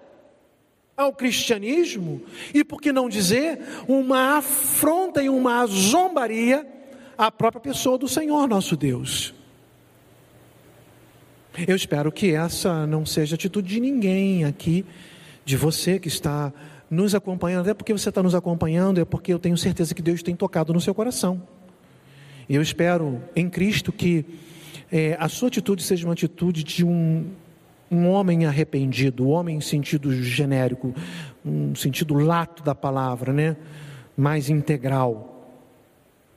[0.96, 2.22] ao cristianismo,
[2.52, 6.66] e por que não dizer, uma afronta e uma zombaria
[7.16, 9.34] à própria pessoa do Senhor nosso Deus.
[11.66, 14.84] Eu espero que essa não seja a atitude de ninguém aqui,
[15.44, 16.52] de você que está
[16.92, 20.22] nos acompanhando, até porque você está nos acompanhando, é porque eu tenho certeza que Deus
[20.22, 21.42] tem tocado no seu coração.
[22.46, 24.26] E eu espero em Cristo que
[24.90, 27.30] é, a sua atitude seja uma atitude de um
[27.90, 30.94] um homem arrependido, homem em sentido genérico,
[31.44, 33.54] um sentido lato da palavra, né?
[34.16, 35.46] mais integral.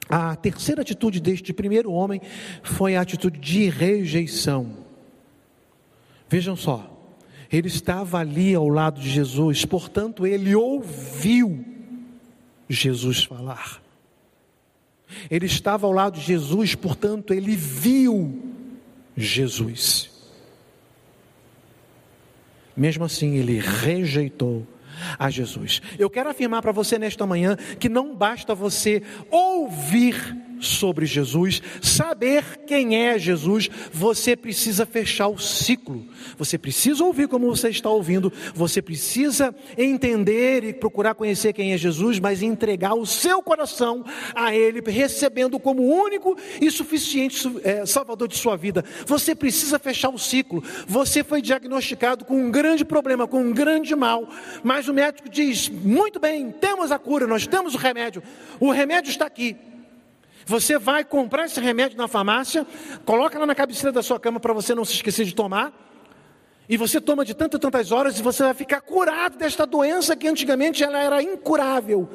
[0.09, 2.21] A terceira atitude deste primeiro homem
[2.61, 4.69] foi a atitude de rejeição.
[6.27, 6.94] Vejam só,
[7.51, 11.65] ele estava ali ao lado de Jesus, portanto, ele ouviu
[12.69, 13.81] Jesus falar.
[15.29, 18.53] Ele estava ao lado de Jesus, portanto, ele viu
[19.15, 20.09] Jesus.
[22.75, 24.67] Mesmo assim, ele rejeitou
[25.17, 25.81] a Jesus.
[25.97, 30.15] Eu quero afirmar para você nesta manhã que não basta você ouvir
[30.67, 36.05] sobre Jesus, saber quem é Jesus, você precisa fechar o ciclo.
[36.37, 41.77] Você precisa ouvir como você está ouvindo, você precisa entender e procurar conhecer quem é
[41.77, 44.03] Jesus, mas entregar o seu coração
[44.33, 48.83] a Ele, recebendo como único e suficiente é, Salvador de sua vida.
[49.05, 50.63] Você precisa fechar o ciclo.
[50.87, 54.27] Você foi diagnosticado com um grande problema, com um grande mal,
[54.63, 58.21] mas o médico diz: muito bem, temos a cura, nós temos o remédio,
[58.59, 59.55] o remédio está aqui.
[60.45, 62.65] Você vai comprar esse remédio na farmácia,
[63.05, 65.73] coloca lá na cabeceira da sua cama para você não se esquecer de tomar.
[66.67, 70.15] E você toma de tantas e tantas horas e você vai ficar curado desta doença
[70.15, 72.09] que antigamente ela era incurável.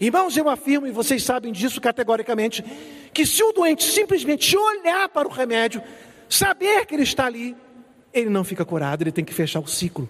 [0.00, 2.64] Irmãos, eu afirmo, e vocês sabem disso categoricamente,
[3.12, 5.80] que se o doente simplesmente olhar para o remédio,
[6.28, 7.54] saber que ele está ali,
[8.12, 10.08] ele não fica curado, ele tem que fechar o ciclo.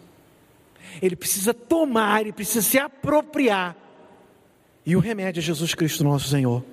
[1.01, 3.77] Ele precisa tomar, ele precisa se apropriar.
[4.85, 6.65] E o remédio é Jesus Cristo, nosso Senhor.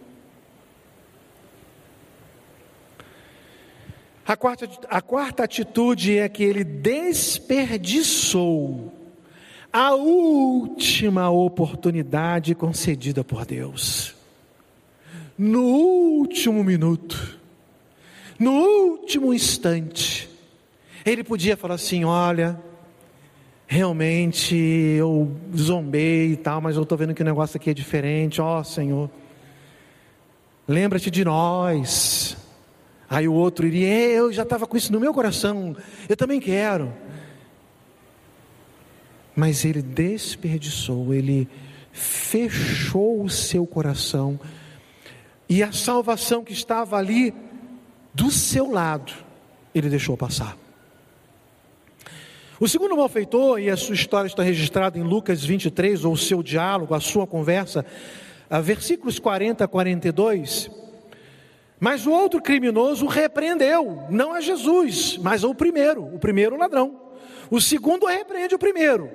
[4.30, 8.94] A quarta, a quarta atitude é que ele desperdiçou
[9.74, 14.14] a última oportunidade concedida por Deus.
[15.36, 17.40] No último minuto,
[18.38, 20.30] no último instante,
[21.04, 22.62] ele podia falar assim: Olha,
[23.66, 28.40] realmente eu zombei e tal, mas eu estou vendo que o negócio aqui é diferente.
[28.40, 29.10] Ó oh, Senhor,
[30.68, 32.38] lembra-te de nós.
[33.10, 35.76] Aí o outro iria, é, eu já estava com isso no meu coração,
[36.08, 36.94] eu também quero.
[39.36, 41.50] Mas ele desperdiçou, ele
[41.92, 44.40] fechou o seu coração,
[45.48, 47.34] e a salvação que estava ali
[48.14, 49.12] do seu lado,
[49.74, 50.56] ele deixou passar.
[52.60, 56.44] O segundo malfeitor, e a sua história está registrada em Lucas 23, ou o seu
[56.44, 57.84] diálogo, a sua conversa,
[58.62, 60.70] versículos 40 a 42,
[61.80, 67.00] mas o outro criminoso repreendeu, não a Jesus, mas ao primeiro, o primeiro ladrão.
[67.50, 69.10] O segundo repreende o primeiro.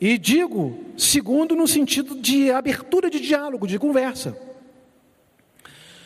[0.00, 4.38] E digo, segundo no sentido de abertura de diálogo, de conversa.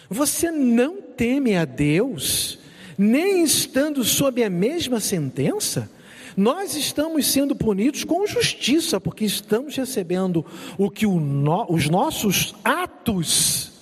[0.09, 2.59] Você não teme a Deus,
[2.97, 5.90] nem estando sob a mesma sentença?
[6.34, 10.45] Nós estamos sendo punidos com justiça, porque estamos recebendo
[10.78, 13.72] o que o no, os nossos atos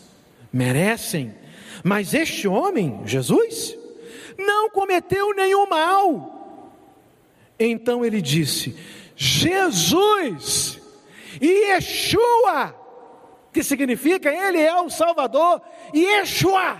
[0.52, 1.39] merecem.
[1.84, 3.76] Mas este homem, Jesus,
[4.38, 6.72] não cometeu nenhum mal.
[7.58, 8.76] Então ele disse:
[9.16, 10.80] Jesus,
[11.40, 12.74] Yeshua,
[13.52, 15.60] que significa Ele é o Salvador,
[15.94, 16.78] Yeshua,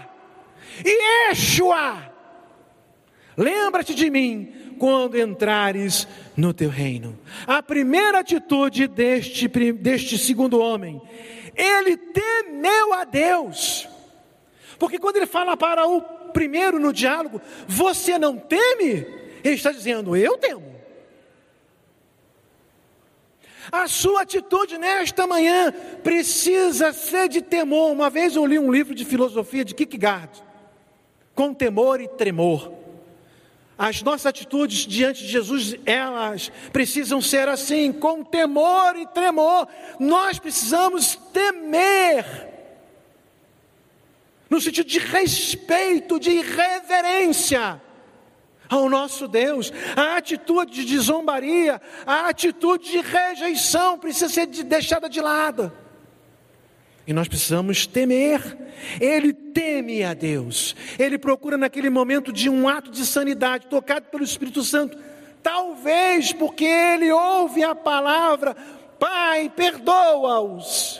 [0.85, 2.11] Yeshua,
[3.37, 7.19] lembra-te de mim quando entrares no teu reino.
[7.47, 11.01] A primeira atitude deste, deste segundo homem,
[11.55, 13.90] ele temeu a Deus.
[14.81, 16.01] Porque quando ele fala para o
[16.33, 19.07] primeiro no diálogo, você não teme?
[19.45, 20.75] Ele está dizendo, eu temo.
[23.71, 25.71] A sua atitude nesta manhã
[26.03, 27.93] precisa ser de temor.
[27.93, 30.43] Uma vez eu li um livro de filosofia de Kierkegaard,
[31.35, 32.73] com temor e tremor.
[33.77, 39.69] As nossas atitudes diante de Jesus, elas precisam ser assim, com temor e tremor.
[39.99, 42.50] Nós precisamos temer
[44.51, 47.81] no sentido de respeito, de reverência
[48.69, 49.73] ao nosso Deus.
[49.97, 55.73] A atitude de zombaria, a atitude de rejeição precisa ser deixada de lado.
[57.07, 58.59] E nós precisamos temer.
[59.01, 60.75] Ele teme a Deus.
[60.99, 64.99] Ele procura naquele momento de um ato de sanidade, tocado pelo Espírito Santo.
[65.43, 68.55] Talvez porque ele ouve a palavra,
[68.99, 71.00] Pai, perdoa-os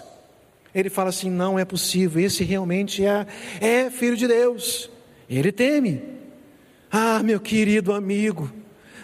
[0.75, 3.27] ele fala assim: não é possível, esse realmente é,
[3.61, 4.91] é filho de Deus.
[5.29, 6.03] Ele teme.
[6.91, 8.51] Ah, meu querido amigo,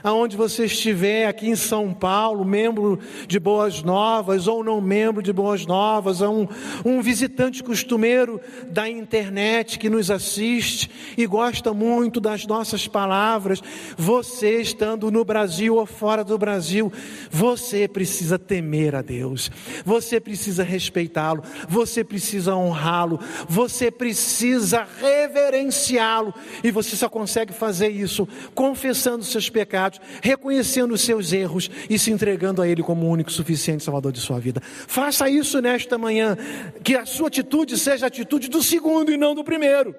[0.06, 2.96] aonde você estiver, aqui em São Paulo, membro
[3.26, 6.46] de Boas Novas ou não membro de Boas Novas, um,
[6.84, 10.88] um visitante costumeiro da internet que nos assiste
[11.18, 13.60] e gosta muito das nossas palavras,
[13.98, 16.92] você estando no Brasil ou fora do Brasil,
[17.28, 19.50] você precisa temer a Deus,
[19.84, 26.32] você precisa respeitá-lo, você precisa honrá-lo, você precisa reverenciá-lo
[26.62, 32.10] e você só consegue fazer isso confessando seus pecados, reconhecendo os seus erros e se
[32.10, 34.60] entregando a Ele como o único suficiente Salvador de sua vida.
[34.62, 36.36] Faça isso nesta manhã,
[36.82, 39.94] que a sua atitude seja a atitude do segundo e não do primeiro.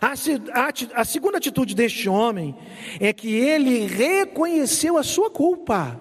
[0.00, 2.54] A, a, a, segunda atitude deste homem
[3.00, 6.00] é que ele reconheceu a sua culpa.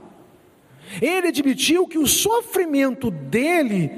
[1.01, 3.91] Ele admitiu que o sofrimento dele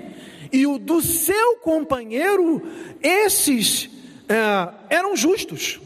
[0.52, 2.62] e o do seu companheiro,
[3.02, 3.90] esses
[4.30, 5.80] é, eram justos.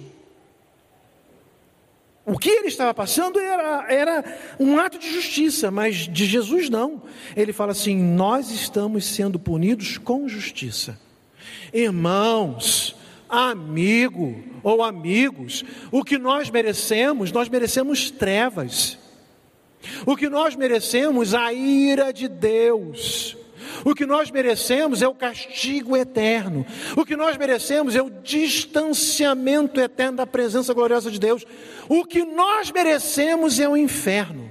[2.29, 7.01] O que ele estava passando era, era um ato de justiça, mas de Jesus não.
[7.35, 10.99] Ele fala assim: nós estamos sendo punidos com justiça.
[11.73, 12.95] Irmãos,
[13.27, 18.99] amigo ou amigos, o que nós merecemos, nós merecemos trevas.
[20.05, 23.38] O que nós merecemos, a ira de Deus.
[23.85, 26.65] O que nós merecemos é o castigo eterno.
[26.95, 31.45] O que nós merecemos é o distanciamento eterno da presença gloriosa de Deus.
[31.87, 34.49] O que nós merecemos é o inferno.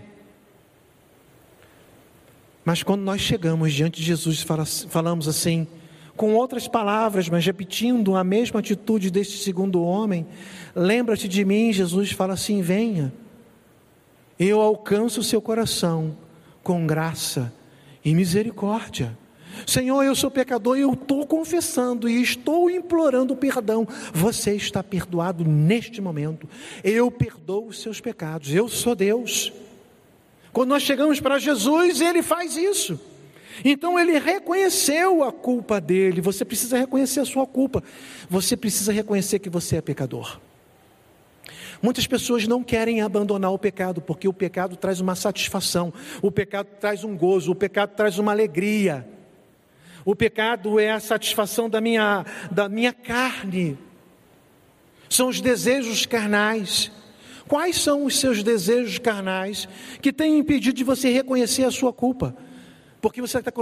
[2.64, 4.44] Mas quando nós chegamos diante de Jesus
[4.88, 5.66] falamos assim,
[6.18, 10.26] com outras palavras, mas repetindo a mesma atitude deste segundo homem,
[10.74, 13.12] lembra-te de mim, Jesus fala assim: venha,
[14.38, 16.16] eu alcanço o seu coração
[16.62, 17.52] com graça
[18.08, 19.16] e misericórdia.
[19.66, 23.86] Senhor, eu sou pecador e eu estou confessando e estou implorando perdão.
[24.14, 26.48] Você está perdoado neste momento.
[26.82, 28.54] Eu perdoo os seus pecados.
[28.54, 29.52] Eu sou Deus.
[30.52, 32.98] Quando nós chegamos para Jesus, ele faz isso.
[33.64, 36.20] Então ele reconheceu a culpa dele.
[36.20, 37.82] Você precisa reconhecer a sua culpa.
[38.30, 40.40] Você precisa reconhecer que você é pecador.
[41.80, 46.68] Muitas pessoas não querem abandonar o pecado, porque o pecado traz uma satisfação, o pecado
[46.80, 49.08] traz um gozo, o pecado traz uma alegria.
[50.04, 53.78] O pecado é a satisfação da minha, da minha carne,
[55.08, 56.90] são os desejos carnais.
[57.46, 59.66] Quais são os seus desejos carnais
[60.02, 62.36] que têm impedido de você reconhecer a sua culpa?
[63.00, 63.52] Porque você está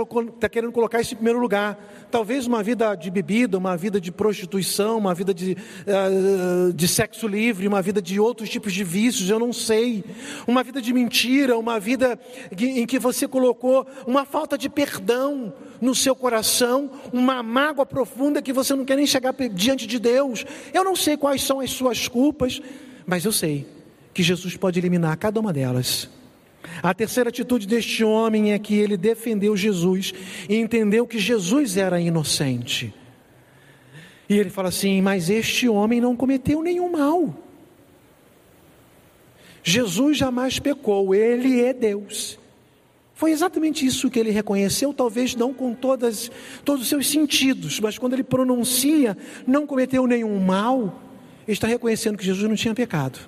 [0.41, 1.79] tá querendo colocar isso em primeiro lugar.
[2.11, 5.57] Talvez uma vida de bebida, uma vida de prostituição, uma vida de,
[5.87, 10.05] uh, de sexo livre, uma vida de outros tipos de vícios, eu não sei.
[10.47, 12.19] Uma vida de mentira, uma vida
[12.59, 18.53] em que você colocou uma falta de perdão no seu coração, uma mágoa profunda que
[18.53, 20.47] você não quer nem chegar diante de Deus.
[20.73, 22.63] Eu não sei quais são as suas culpas,
[23.07, 23.67] mas eu sei
[24.15, 26.16] que Jesus pode eliminar cada uma delas
[26.83, 30.13] a terceira atitude deste homem é que ele defendeu Jesus
[30.49, 32.93] e entendeu que Jesus era inocente.
[34.29, 37.35] E ele fala assim: Mas este homem não cometeu nenhum mal.
[39.63, 42.39] Jesus jamais pecou, ele é Deus.
[43.15, 46.31] Foi exatamente isso que ele reconheceu, talvez não com todas,
[46.65, 51.03] todos os seus sentidos, mas quando ele pronuncia, não cometeu nenhum mal,
[51.49, 53.19] ele está reconhecendo que Jesus não tinha pecado.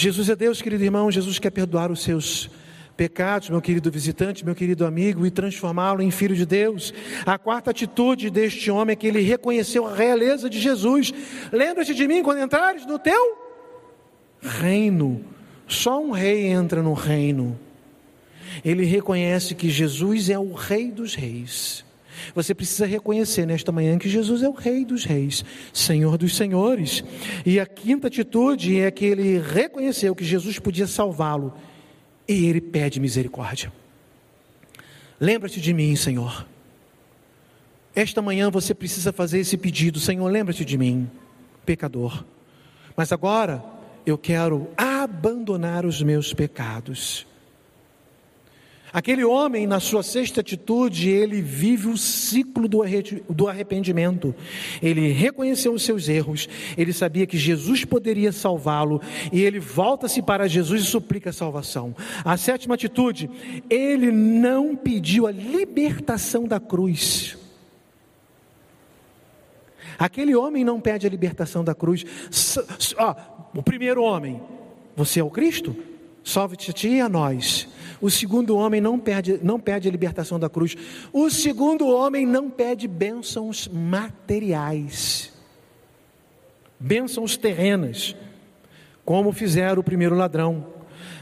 [0.00, 2.48] Jesus é Deus, querido irmão, Jesus quer perdoar os seus
[2.96, 6.94] pecados, meu querido visitante, meu querido amigo, e transformá-lo em filho de Deus.
[7.26, 11.12] A quarta atitude deste homem é que ele reconheceu a realeza de Jesus.
[11.50, 13.36] Lembra-te de mim quando entrares no teu
[14.40, 15.24] reino.
[15.66, 17.58] Só um rei entra no reino.
[18.64, 21.84] Ele reconhece que Jesus é o rei dos reis.
[22.34, 27.04] Você precisa reconhecer nesta manhã que Jesus é o Rei dos Reis, Senhor dos Senhores.
[27.44, 31.54] E a quinta atitude é que ele reconheceu que Jesus podia salvá-lo
[32.26, 33.72] e ele pede misericórdia.
[35.20, 36.46] Lembra-te de mim, Senhor.
[37.94, 41.10] Esta manhã você precisa fazer esse pedido, Senhor, lembra-te de mim,
[41.66, 42.24] pecador.
[42.96, 43.64] Mas agora
[44.06, 47.26] eu quero abandonar os meus pecados.
[48.98, 54.34] Aquele homem, na sua sexta atitude, ele vive o ciclo do arrependimento.
[54.82, 59.00] Ele reconheceu os seus erros, ele sabia que Jesus poderia salvá-lo,
[59.32, 61.94] e ele volta-se para Jesus e suplica a salvação.
[62.24, 63.30] A sétima atitude,
[63.70, 67.38] ele não pediu a libertação da cruz.
[69.96, 72.04] Aquele homem não pede a libertação da cruz.
[73.54, 74.42] o primeiro homem,
[74.96, 75.76] você é o Cristo?
[76.24, 77.68] Salve-te a ti e a nós.
[78.00, 80.76] O segundo homem não pede, não pede a libertação da cruz.
[81.12, 85.32] O segundo homem não pede bênçãos materiais,
[86.78, 88.14] bênçãos terrenas.
[89.04, 90.66] como fizeram o primeiro ladrão.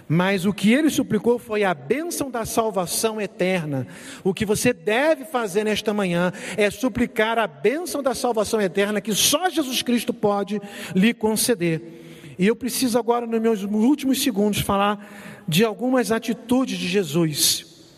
[0.08, 3.86] Mas o que ele suplicou foi a bênção da salvação eterna.
[4.22, 9.14] O que você deve fazer nesta manhã é suplicar a bênção da salvação eterna que
[9.14, 10.60] só Jesus Cristo pode
[10.94, 12.05] lhe conceder.
[12.38, 17.94] E eu preciso agora, nos meus últimos segundos, falar de algumas atitudes de Jesus.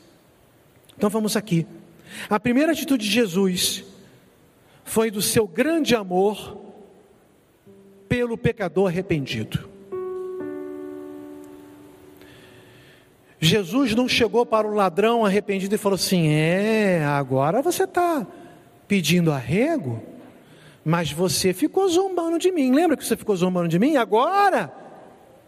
[0.96, 1.66] Então vamos aqui.
[2.28, 3.84] A primeira atitude de Jesus
[4.84, 6.56] foi do seu grande amor
[8.08, 9.68] pelo pecador arrependido.
[13.40, 18.26] Jesus não chegou para o ladrão arrependido e falou assim: É, agora você está
[18.88, 20.02] pedindo arrego,
[20.88, 22.72] mas você ficou zombando de mim.
[22.72, 23.96] Lembra que você ficou zombando de mim?
[23.96, 24.72] Agora,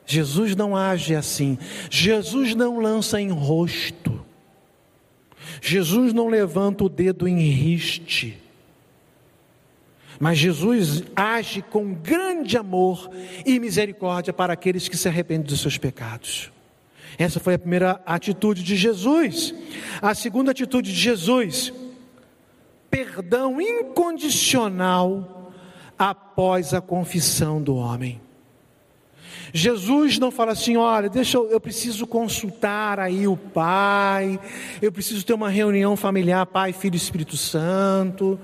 [0.04, 1.56] Jesus não age assim.
[1.88, 4.22] Jesus não lança em rosto.
[5.62, 8.36] Jesus não levanta o dedo em riste.
[10.18, 13.10] Mas Jesus age com grande amor
[13.46, 16.52] e misericórdia para aqueles que se arrependem dos seus pecados.
[17.16, 19.54] Essa foi a primeira atitude de Jesus.
[20.02, 21.72] A segunda atitude de Jesus,
[22.90, 25.52] perdão incondicional
[25.98, 28.20] após a confissão do homem.
[29.52, 34.38] Jesus não fala assim, olha, deixa eu, eu preciso consultar aí o Pai,
[34.80, 38.38] eu preciso ter uma reunião familiar, Pai, Filho e Espírito Santo.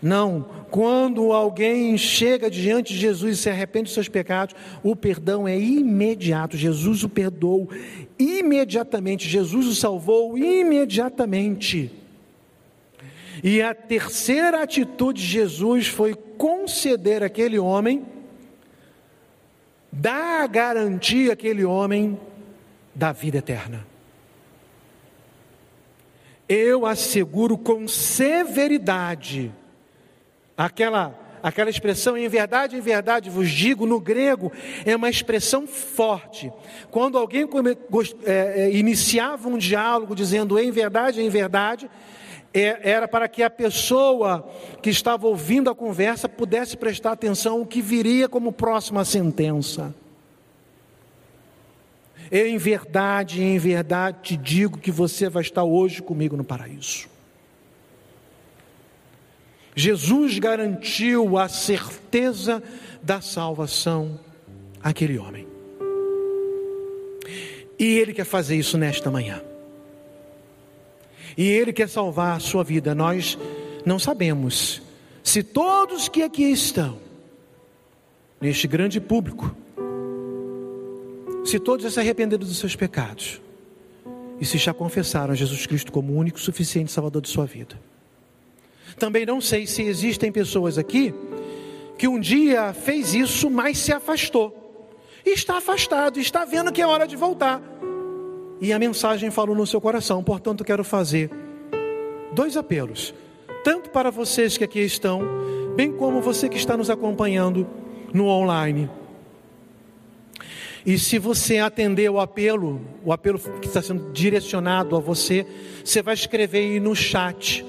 [0.00, 5.46] Não, quando alguém chega diante de Jesus e se arrepende dos seus pecados, o perdão
[5.46, 6.56] é imediato.
[6.56, 7.70] Jesus o perdoou
[8.18, 12.01] imediatamente, Jesus o salvou imediatamente.
[13.42, 18.06] E a terceira atitude de Jesus foi conceder àquele homem,
[19.90, 22.18] dar a garantia àquele homem
[22.94, 23.86] da vida eterna.
[26.48, 29.52] Eu asseguro com severidade,
[30.56, 34.52] Aquela, aquela expressão, em verdade, em verdade vos digo, no grego,
[34.84, 36.52] é uma expressão forte.
[36.90, 37.48] Quando alguém
[38.24, 41.90] é, é, iniciava um diálogo dizendo em verdade, em verdade,
[42.54, 44.48] era para que a pessoa
[44.82, 49.94] que estava ouvindo a conversa pudesse prestar atenção ao que viria como próxima sentença.
[52.30, 57.08] em verdade, em verdade te digo que você vai estar hoje comigo no paraíso.
[59.74, 62.62] Jesus garantiu a certeza
[63.02, 64.20] da salvação
[64.82, 65.46] àquele homem.
[67.78, 69.42] E Ele quer fazer isso nesta manhã.
[71.36, 72.94] E Ele quer salvar a sua vida.
[72.94, 73.38] Nós
[73.84, 74.82] não sabemos
[75.22, 76.98] se todos que aqui estão,
[78.40, 79.54] neste grande público,
[81.44, 83.40] se todos se arrependeram dos seus pecados
[84.40, 87.78] e se já confessaram Jesus Cristo como o único suficiente Salvador de sua vida.
[88.98, 91.14] Também não sei se existem pessoas aqui
[91.96, 94.58] que um dia fez isso, mas se afastou.
[95.24, 97.62] E está afastado, está vendo que é hora de voltar.
[98.62, 101.28] E a mensagem falou no seu coração, portanto, quero fazer
[102.32, 103.12] dois apelos,
[103.64, 105.20] tanto para vocês que aqui estão,
[105.74, 107.66] bem como você que está nos acompanhando
[108.14, 108.88] no online.
[110.86, 115.44] E se você atender o apelo, o apelo que está sendo direcionado a você,
[115.84, 117.66] você vai escrever aí no chat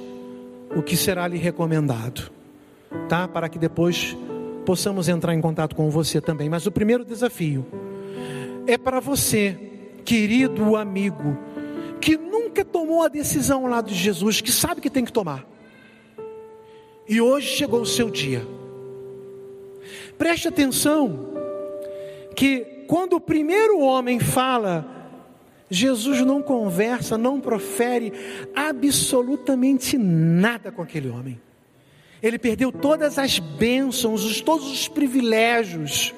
[0.75, 2.31] o que será lhe recomendado,
[3.09, 3.27] tá?
[3.27, 4.15] Para que depois
[4.63, 6.49] possamos entrar em contato com você também.
[6.49, 7.65] Mas o primeiro desafio
[8.67, 9.72] é para você,
[10.03, 11.37] querido amigo,
[11.99, 15.45] que nunca tomou a decisão ao lado de Jesus, que sabe que tem que tomar.
[17.07, 18.45] E hoje chegou o seu dia.
[20.17, 21.33] Preste atenção
[22.35, 24.93] que quando o primeiro homem fala
[25.69, 28.13] Jesus não conversa, não profere
[28.55, 31.41] absolutamente nada com aquele homem.
[32.21, 36.13] Ele perdeu todas as bênçãos, todos os privilégios,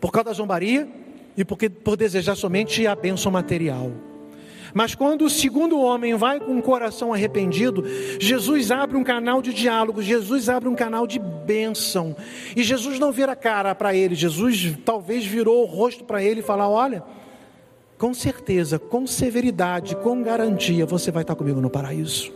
[0.00, 0.88] por causa da zombaria
[1.36, 3.90] e porque, por desejar somente a bênção material.
[4.74, 7.84] Mas quando o segundo homem vai com o coração arrependido,
[8.18, 12.16] Jesus abre um canal de diálogo, Jesus abre um canal de bênção.
[12.56, 16.42] E Jesus não vira cara para ele, Jesus talvez virou o rosto para ele e
[16.42, 17.04] falar: Olha,
[17.96, 22.32] com certeza, com severidade, com garantia, você vai estar comigo no paraíso.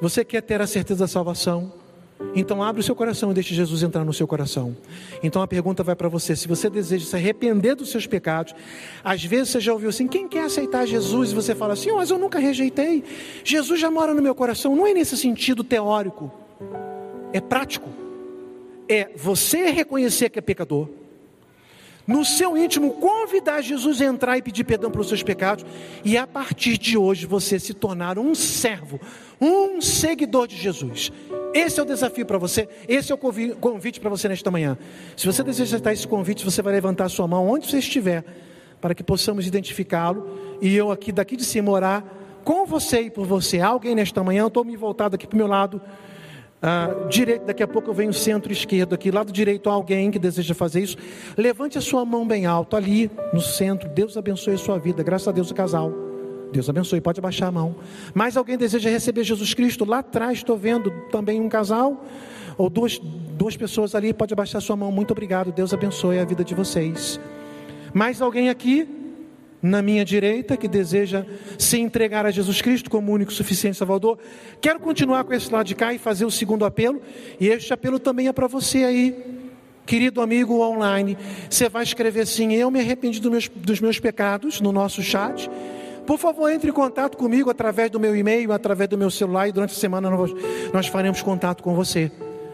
[0.00, 1.81] Você quer ter a certeza da salvação?
[2.34, 4.76] Então abre o seu coração e deixe Jesus entrar no seu coração.
[5.22, 8.54] Então a pergunta vai para você: se você deseja se arrepender dos seus pecados,
[9.04, 11.32] às vezes você já ouviu assim: quem quer aceitar Jesus?
[11.32, 13.04] E você fala assim: oh, mas eu nunca rejeitei.
[13.44, 14.74] Jesus já mora no meu coração.
[14.74, 16.32] Não é nesse sentido teórico,
[17.32, 17.90] é prático.
[18.88, 20.88] É você reconhecer que é pecador
[22.06, 25.64] no seu íntimo, convidar Jesus a entrar e pedir perdão pelos seus pecados,
[26.04, 29.00] e a partir de hoje você se tornar um servo,
[29.42, 31.10] um seguidor de Jesus.
[31.52, 34.78] Esse é o desafio para você, esse é o convite para você nesta manhã.
[35.16, 38.24] Se você deseja aceitar esse convite, você vai levantar a sua mão onde você estiver,
[38.80, 42.04] para que possamos identificá-lo e eu aqui daqui de cima orar
[42.44, 43.60] com você e por você.
[43.60, 45.80] Alguém nesta manhã, eu estou me voltado aqui para o meu lado
[46.62, 50.80] uh, direito, daqui a pouco eu venho centro-esquerdo aqui, lado direito alguém que deseja fazer
[50.80, 50.96] isso.
[51.36, 53.88] Levante a sua mão bem alto ali no centro.
[53.88, 55.02] Deus abençoe a sua vida.
[55.02, 56.01] Graças a Deus o casal.
[56.52, 57.74] Deus abençoe, pode abaixar a mão.
[58.14, 59.84] Mas alguém deseja receber Jesus Cristo?
[59.84, 62.04] Lá atrás estou vendo também um casal
[62.58, 64.92] ou duas, duas pessoas ali, pode abaixar a sua mão.
[64.92, 65.50] Muito obrigado.
[65.50, 67.18] Deus abençoe a vida de vocês.
[67.94, 69.00] Mais alguém aqui?
[69.62, 71.24] na minha direita, que deseja
[71.56, 74.18] se entregar a Jesus Cristo como único suficiente Salvador.
[74.60, 77.00] Quero continuar com esse lado de cá e fazer o segundo apelo,
[77.38, 79.16] e este apelo também é para você aí,
[79.86, 81.16] querido amigo online.
[81.48, 85.48] Você vai escrever assim: Eu me arrependi dos meus, dos meus pecados no nosso chat.
[86.06, 89.52] Por favor, entre em contato comigo através do meu e-mail, através do meu celular, e
[89.52, 90.30] durante a semana nós,
[90.72, 92.10] nós faremos contato com você.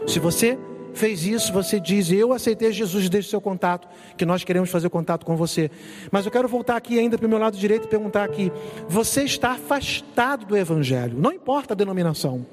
[0.07, 0.59] Se você
[0.95, 5.25] fez isso, você diz: Eu aceitei Jesus, deixe seu contato, que nós queremos fazer contato
[5.25, 5.71] com você.
[6.11, 8.53] Mas eu quero voltar aqui ainda para o meu lado direito e perguntar aqui:
[8.89, 12.45] Você está afastado do Evangelho, não importa a denominação,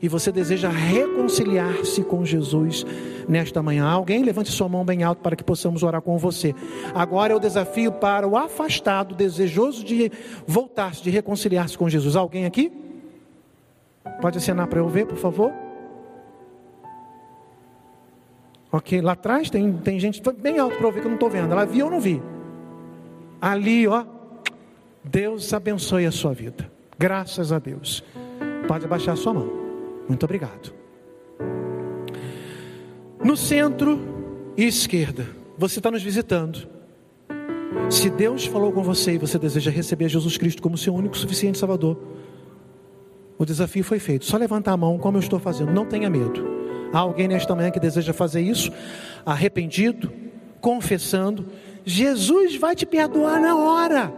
[0.00, 2.84] e você deseja reconciliar-se com Jesus
[3.28, 3.86] nesta manhã?
[3.86, 6.54] Alguém levante sua mão bem alto para que possamos orar com você.
[6.94, 10.10] Agora é o desafio para o afastado, desejoso de
[10.46, 12.16] voltar-se, de reconciliar-se com Jesus.
[12.16, 12.72] Alguém aqui?
[14.20, 15.52] Pode acenar para eu ver, por favor?
[18.70, 21.30] Ok, lá atrás tem, tem gente bem alto para eu ver que eu não estou
[21.30, 21.52] vendo.
[21.52, 22.22] Ela viu ou não vi?
[23.40, 24.04] Ali, ó,
[25.02, 26.70] Deus abençoe a sua vida.
[26.98, 28.04] Graças a Deus.
[28.66, 29.67] Pode abaixar a sua mão.
[30.08, 30.72] Muito obrigado.
[33.22, 33.98] No centro
[34.56, 36.66] e esquerda, você está nos visitando.
[37.90, 41.58] Se Deus falou com você e você deseja receber Jesus Cristo como seu único suficiente
[41.58, 41.98] Salvador,
[43.38, 44.24] o desafio foi feito.
[44.24, 45.72] Só levantar a mão como eu estou fazendo.
[45.72, 46.46] Não tenha medo.
[46.92, 48.72] Há alguém nesta manhã que deseja fazer isso?
[49.24, 50.10] Arrependido,
[50.60, 51.46] confessando,
[51.84, 54.12] Jesus vai te perdoar na hora.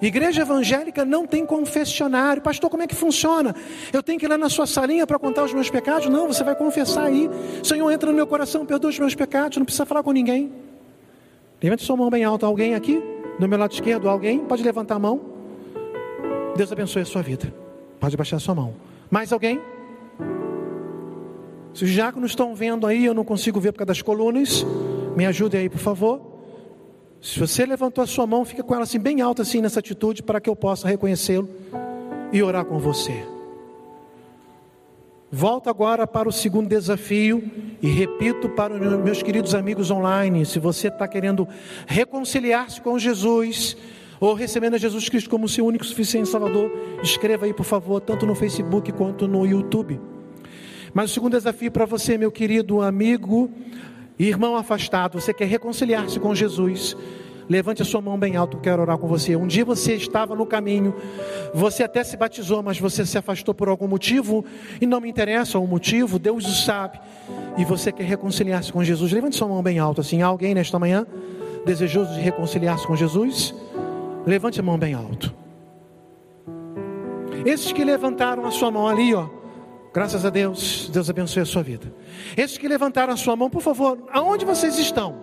[0.00, 2.42] Igreja evangélica não tem confessionário.
[2.42, 3.54] Pastor, como é que funciona?
[3.92, 6.08] Eu tenho que ir lá na sua salinha para contar os meus pecados?
[6.08, 7.30] Não, você vai confessar aí.
[7.62, 9.56] Senhor, entra no meu coração, perdoa os meus pecados.
[9.56, 10.52] Não precisa falar com ninguém.
[11.62, 12.44] Levante sua mão bem alta.
[12.44, 13.02] Alguém aqui?
[13.38, 14.40] Do meu lado esquerdo, alguém?
[14.40, 15.20] Pode levantar a mão.
[16.56, 17.52] Deus abençoe a sua vida.
[17.98, 18.74] Pode baixar a sua mão.
[19.10, 19.60] Mais alguém?
[21.72, 24.64] Se os diáconos estão vendo aí, eu não consigo ver por causa das colunas.
[25.16, 26.35] Me ajude aí, por favor.
[27.26, 30.22] Se você levantou a sua mão, fica com ela assim bem alta assim nessa atitude
[30.22, 31.50] para que eu possa reconhecê-lo
[32.32, 33.26] e orar com você.
[35.28, 37.42] Volto agora para o segundo desafio
[37.82, 41.48] e repito para meus queridos amigos online: se você está querendo
[41.84, 43.76] reconciliar-se com Jesus
[44.20, 46.70] ou recebendo a Jesus Cristo como seu único suficiente Salvador,
[47.02, 50.00] escreva aí, por favor, tanto no Facebook quanto no YouTube.
[50.94, 53.50] Mas o segundo desafio para você, meu querido amigo
[54.18, 56.96] irmão afastado, você quer reconciliar-se com Jesus.
[57.48, 59.36] Levante a sua mão bem alto, quero orar com você.
[59.36, 60.92] Um dia você estava no caminho,
[61.54, 64.44] você até se batizou, mas você se afastou por algum motivo,
[64.80, 66.98] e não me interessa o motivo, Deus o sabe,
[67.56, 69.12] e você quer reconciliar-se com Jesus.
[69.12, 70.22] Levante sua mão bem alto, assim.
[70.22, 71.06] Alguém nesta manhã
[71.64, 73.54] desejoso de reconciliar-se com Jesus?
[74.26, 75.32] Levante a mão bem alto.
[77.44, 79.28] Esses que levantaram a sua mão ali, ó,
[79.96, 81.90] Graças a Deus, Deus abençoe a sua vida.
[82.36, 85.22] Esses que levantaram a sua mão, por favor, aonde vocês estão?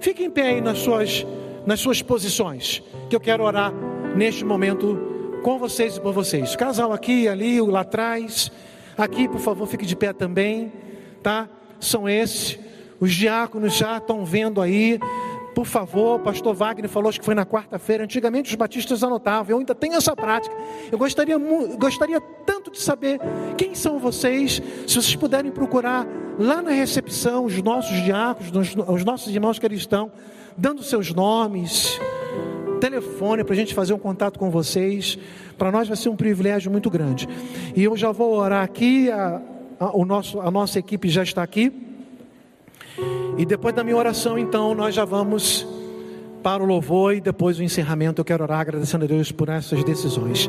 [0.00, 1.26] Fiquem em pé aí nas suas,
[1.66, 3.70] nas suas posições, que eu quero orar
[4.16, 4.98] neste momento
[5.42, 6.56] com vocês e por vocês.
[6.56, 8.50] Casal aqui, ali, lá atrás.
[8.96, 10.72] Aqui, por favor, fique de pé também,
[11.22, 11.46] tá?
[11.78, 12.58] São esses.
[12.98, 14.98] Os diáconos já estão vendo aí.
[15.54, 18.02] Por favor, o pastor Wagner falou, acho que foi na quarta-feira.
[18.04, 20.54] Antigamente os batistas anotavam, eu ainda tenho essa prática.
[20.90, 21.38] Eu gostaria,
[21.78, 23.20] gostaria tanto de saber
[23.56, 24.60] quem são vocês.
[24.86, 26.06] Se vocês puderem procurar
[26.38, 30.10] lá na recepção os nossos diáconos, os nossos irmãos que eles estão,
[30.56, 32.00] dando seus nomes,
[32.80, 35.16] telefone para a gente fazer um contato com vocês.
[35.56, 37.28] Para nós vai ser um privilégio muito grande.
[37.76, 39.40] E eu já vou orar aqui, a,
[39.78, 41.93] a, o nosso, a nossa equipe já está aqui.
[43.36, 45.66] E depois da minha oração, então, nós já vamos
[46.42, 48.20] para o louvor e depois o encerramento.
[48.20, 50.48] Eu quero orar agradecendo a Deus por essas decisões.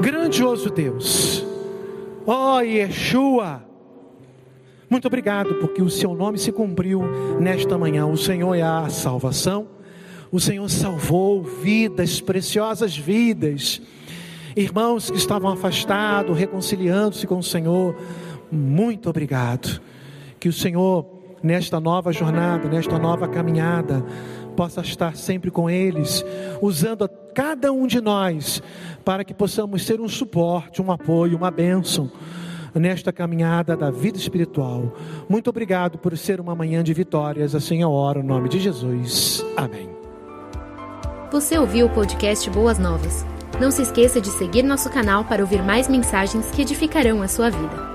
[0.00, 1.44] Grandioso Deus,
[2.26, 3.64] ó oh, Yeshua,
[4.90, 7.02] muito obrigado porque o seu nome se cumpriu
[7.40, 8.06] nesta manhã.
[8.06, 9.66] O Senhor é a salvação,
[10.30, 13.80] o Senhor salvou vidas, preciosas vidas.
[14.54, 17.96] Irmãos que estavam afastados, reconciliando-se com o Senhor,
[18.50, 19.80] muito obrigado.
[20.38, 21.11] Que o Senhor
[21.42, 24.04] nesta nova jornada, nesta nova caminhada,
[24.56, 26.24] possa estar sempre com eles,
[26.60, 28.62] usando a cada um de nós,
[29.04, 32.10] para que possamos ser um suporte, um apoio, uma bênção
[32.74, 34.92] nesta caminhada da vida espiritual.
[35.28, 37.54] Muito obrigado por ser uma manhã de vitórias.
[37.54, 39.44] Assim eu oro, em nome de Jesus.
[39.56, 39.88] Amém.
[41.30, 43.24] Você ouviu o podcast Boas Novas?
[43.60, 47.50] Não se esqueça de seguir nosso canal para ouvir mais mensagens que edificarão a sua
[47.50, 47.91] vida.